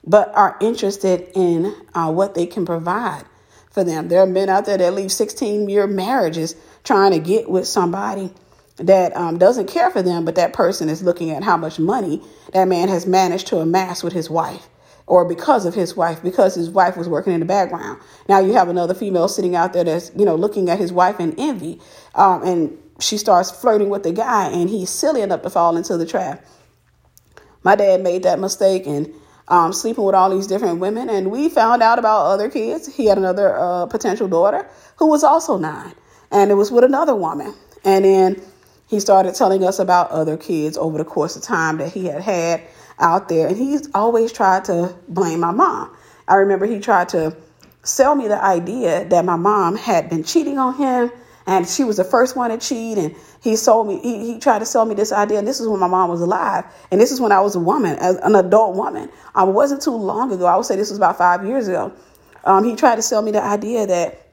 [0.07, 3.25] but are interested in uh, what they can provide
[3.71, 4.09] for them.
[4.09, 6.55] There are men out there that leave 16 year marriages
[6.85, 8.31] trying to get with somebody
[8.77, 12.21] that um, doesn't care for them but that person is looking at how much money
[12.53, 14.69] that man has managed to amass with his wife
[15.07, 18.01] or because of his wife, because his wife was working in the background.
[18.29, 21.21] Now you have another female sitting out there that's, you know, looking at his wife
[21.21, 21.81] in envy.
[22.15, 25.97] Um, and she starts flirting with the guy, and he's silly enough to fall into
[25.97, 26.45] the trap.
[27.63, 29.13] My dad made that mistake and
[29.49, 31.11] um, sleeping with all these different women.
[31.11, 32.95] And we found out about other kids.
[32.95, 35.95] He had another uh, potential daughter who was also nine.
[36.31, 37.55] and it was with another woman.
[37.85, 38.43] And then
[38.89, 42.23] he started telling us about other kids over the course of time that he had
[42.23, 42.63] had
[42.99, 43.49] out there.
[43.49, 45.95] And he's always tried to blame my mom.
[46.29, 47.37] I remember he tried to
[47.83, 51.11] sell me the idea that my mom had been cheating on him
[51.47, 52.97] and she was the first one to cheat.
[52.97, 55.39] And he sold me he, he tried to sell me this idea.
[55.39, 56.65] And this is when my mom was alive.
[56.91, 59.11] And this is when i was a woman as an adult woman.
[59.37, 60.47] It wasn't too long ago.
[60.47, 61.93] I would say this was about five years ago.
[62.45, 64.29] Um, he tried to sell me the idea that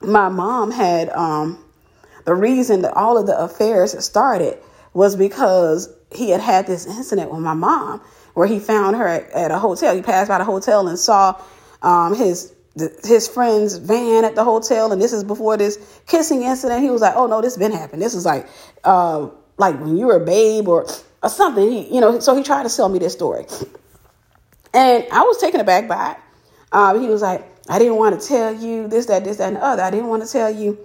[0.00, 1.62] my mom had um,
[2.24, 4.58] the reason that all of the affairs started
[4.94, 8.00] was because he had had this incident with my mom
[8.34, 9.94] where he found her at, at a hotel.
[9.94, 11.40] He passed by the hotel and saw
[11.82, 12.54] um, his
[13.04, 16.82] his friend's van at the hotel, and this is before this kissing incident.
[16.82, 18.00] He was like, "Oh no, this been happened.
[18.00, 18.46] This is like,
[18.84, 20.86] uh, like when you were a babe or
[21.22, 23.46] or something." He, you know, so he tried to sell me this story,
[24.72, 26.16] and I was taken aback by it.
[26.70, 29.56] Um, he was like, "I didn't want to tell you this, that, this, that, and
[29.56, 29.82] the other.
[29.82, 30.78] I didn't want to tell you."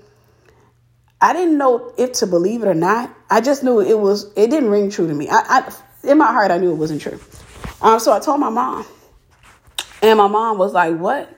[1.21, 3.09] I didn't know if to believe it or not.
[3.33, 4.31] I just knew it was.
[4.35, 5.27] It didn't ring true to me.
[5.27, 5.73] I, I
[6.07, 7.19] in my heart, I knew it wasn't true.
[7.81, 8.85] Um, so I told my mom,
[10.03, 11.35] and my mom was like, "What?"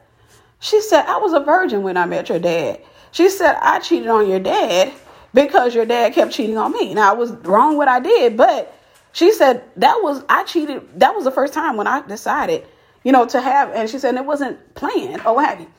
[0.60, 2.82] She said, "I was a virgin when I met your dad."
[3.14, 4.92] She said, "I cheated on your dad
[5.34, 8.78] because your dad kept cheating on me." Now I was wrong what I did, but
[9.14, 11.00] she said that was I cheated.
[11.00, 12.68] That was the first time when I decided,
[13.06, 13.72] you know, to have.
[13.72, 15.72] And she said it wasn't planned or what have you.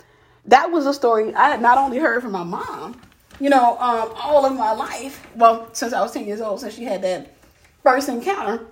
[0.46, 3.02] That was a story I had not only heard from my mom,
[3.40, 6.74] you know, um, all of my life, well, since I was 10 years old, since
[6.74, 7.34] she had that
[7.82, 8.64] first encounter,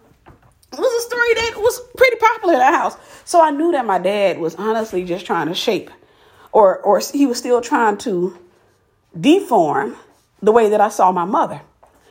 [0.78, 2.96] was a story that was pretty popular in our house.
[3.24, 5.90] So I knew that my dad was honestly just trying to shape,
[6.52, 8.36] or, or he was still trying to
[9.18, 9.96] deform
[10.42, 11.60] the way that I saw my mother.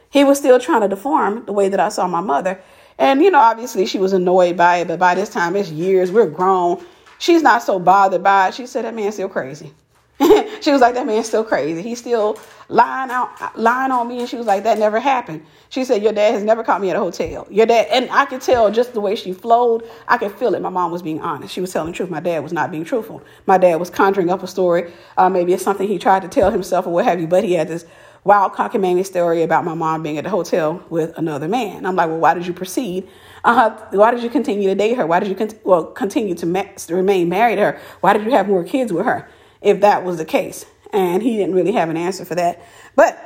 [0.10, 2.62] He was still trying to deform the way that I saw my mother.
[2.98, 6.12] And, you know, obviously she was annoyed by it, but by this time it's years,
[6.12, 6.84] we're grown.
[7.18, 8.54] She's not so bothered by it.
[8.54, 9.74] She said, that man's still crazy.
[10.62, 11.82] she was like, that man's still crazy.
[11.82, 12.38] He's still
[12.70, 14.20] lying out, lying on me.
[14.20, 15.46] And she was like, that never happened.
[15.70, 17.48] She said, your dad has never caught me at a hotel.
[17.50, 19.90] Your dad, and I could tell just the way she flowed.
[20.08, 20.62] I could feel it.
[20.62, 21.54] My mom was being honest.
[21.54, 22.10] She was telling the truth.
[22.10, 23.24] My dad was not being truthful.
[23.48, 24.94] My dad was conjuring up a story.
[25.18, 27.54] Uh, maybe it's something he tried to tell himself or what have you, but he
[27.54, 27.86] had this
[28.24, 31.86] wild cockamamie story about my mom being at the hotel with another man.
[31.86, 33.10] I'm like, well, why did you proceed?
[33.44, 35.06] Uh, why did you continue to date her?
[35.06, 37.82] Why did you con- well continue to, ma- remain married to her?
[38.00, 39.28] Why did you have more kids with her?
[39.64, 40.66] If that was the case.
[40.92, 42.62] And he didn't really have an answer for that.
[42.96, 43.18] But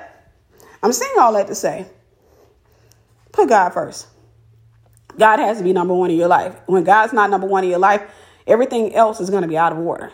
[0.82, 1.88] I'm saying all that to say
[3.34, 4.08] put God first.
[5.18, 6.56] God has to be number one in your life.
[6.68, 8.02] When God's not number one in your life,
[8.46, 10.12] everything else is going to be out of order.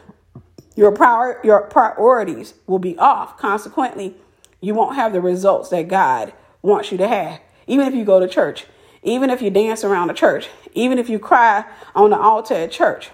[0.75, 3.37] Your prior, your priorities will be off.
[3.37, 4.15] Consequently,
[4.59, 7.39] you won't have the results that God wants you to have.
[7.67, 8.65] Even if you go to church,
[9.03, 12.71] even if you dance around the church, even if you cry on the altar at
[12.71, 13.11] church,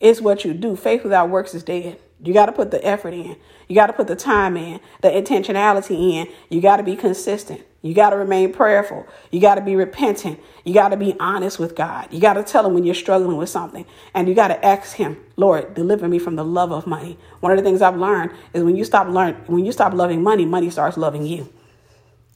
[0.00, 0.76] it's what you do.
[0.76, 1.98] Faith without works is dead.
[2.22, 3.36] You got to put the effort in.
[3.68, 6.28] You got to put the time in, the intentionality in.
[6.48, 7.62] You got to be consistent.
[7.82, 9.06] You got to remain prayerful.
[9.30, 10.40] You got to be repentant.
[10.64, 12.12] You got to be honest with God.
[12.12, 13.86] You got to tell him when you're struggling with something.
[14.14, 17.18] And you got to ask him, Lord, deliver me from the love of money.
[17.40, 20.22] One of the things I've learned is when you stop learn when you stop loving
[20.22, 21.48] money, money starts loving you.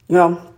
[0.07, 0.53] You know,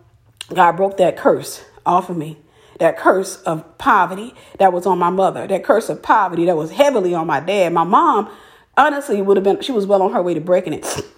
[0.53, 2.37] God broke that curse off of me.
[2.79, 5.47] That curse of poverty that was on my mother.
[5.47, 7.71] That curse of poverty that was heavily on my dad.
[7.71, 8.29] My mom
[8.77, 10.85] honestly would have been she was well on her way to breaking it.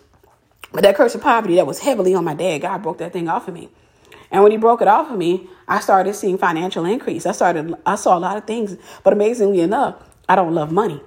[0.71, 3.29] But that curse of poverty that was heavily on my dad, God broke that thing
[3.29, 3.69] off of me.
[4.29, 7.25] And when he broke it off of me, I started seeing financial increase.
[7.25, 9.95] I started I saw a lot of things, but amazingly enough,
[10.27, 11.01] I don't love money.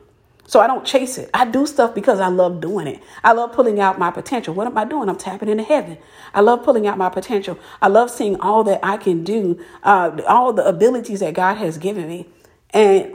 [0.46, 1.28] So I don't chase it.
[1.34, 3.02] I do stuff because I love doing it.
[3.22, 4.54] I love pulling out my potential.
[4.54, 5.10] What am I doing?
[5.10, 5.98] I'm tapping into heaven.
[6.32, 7.58] I love pulling out my potential.
[7.82, 11.76] I love seeing all that I can do, uh, all the abilities that God has
[11.76, 12.26] given me.
[12.70, 13.14] And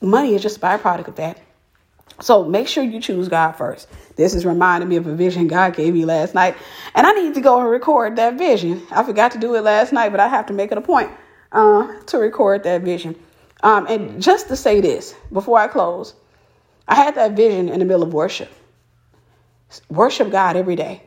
[0.00, 1.38] money is just a byproduct of that.
[2.20, 3.88] So make sure you choose God first.
[4.16, 6.56] This is reminding me of a vision God gave me last night.
[6.94, 8.82] And I need to go and record that vision.
[8.90, 11.10] I forgot to do it last night, but I have to make it a point
[11.52, 13.14] uh, to record that vision.
[13.62, 16.14] Um, and just to say this before I close,
[16.86, 18.50] I had that vision in the middle of worship.
[19.88, 21.02] Worship God every day.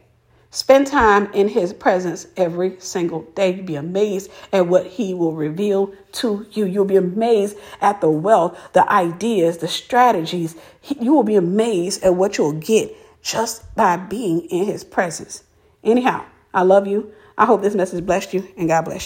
[0.53, 3.53] Spend time in his presence every single day.
[3.53, 6.65] You'll be amazed at what he will reveal to you.
[6.65, 10.57] You'll be amazed at the wealth, the ideas, the strategies.
[10.99, 15.43] You will be amazed at what you'll get just by being in his presence.
[15.85, 17.13] Anyhow, I love you.
[17.37, 18.99] I hope this message blessed you and God bless you.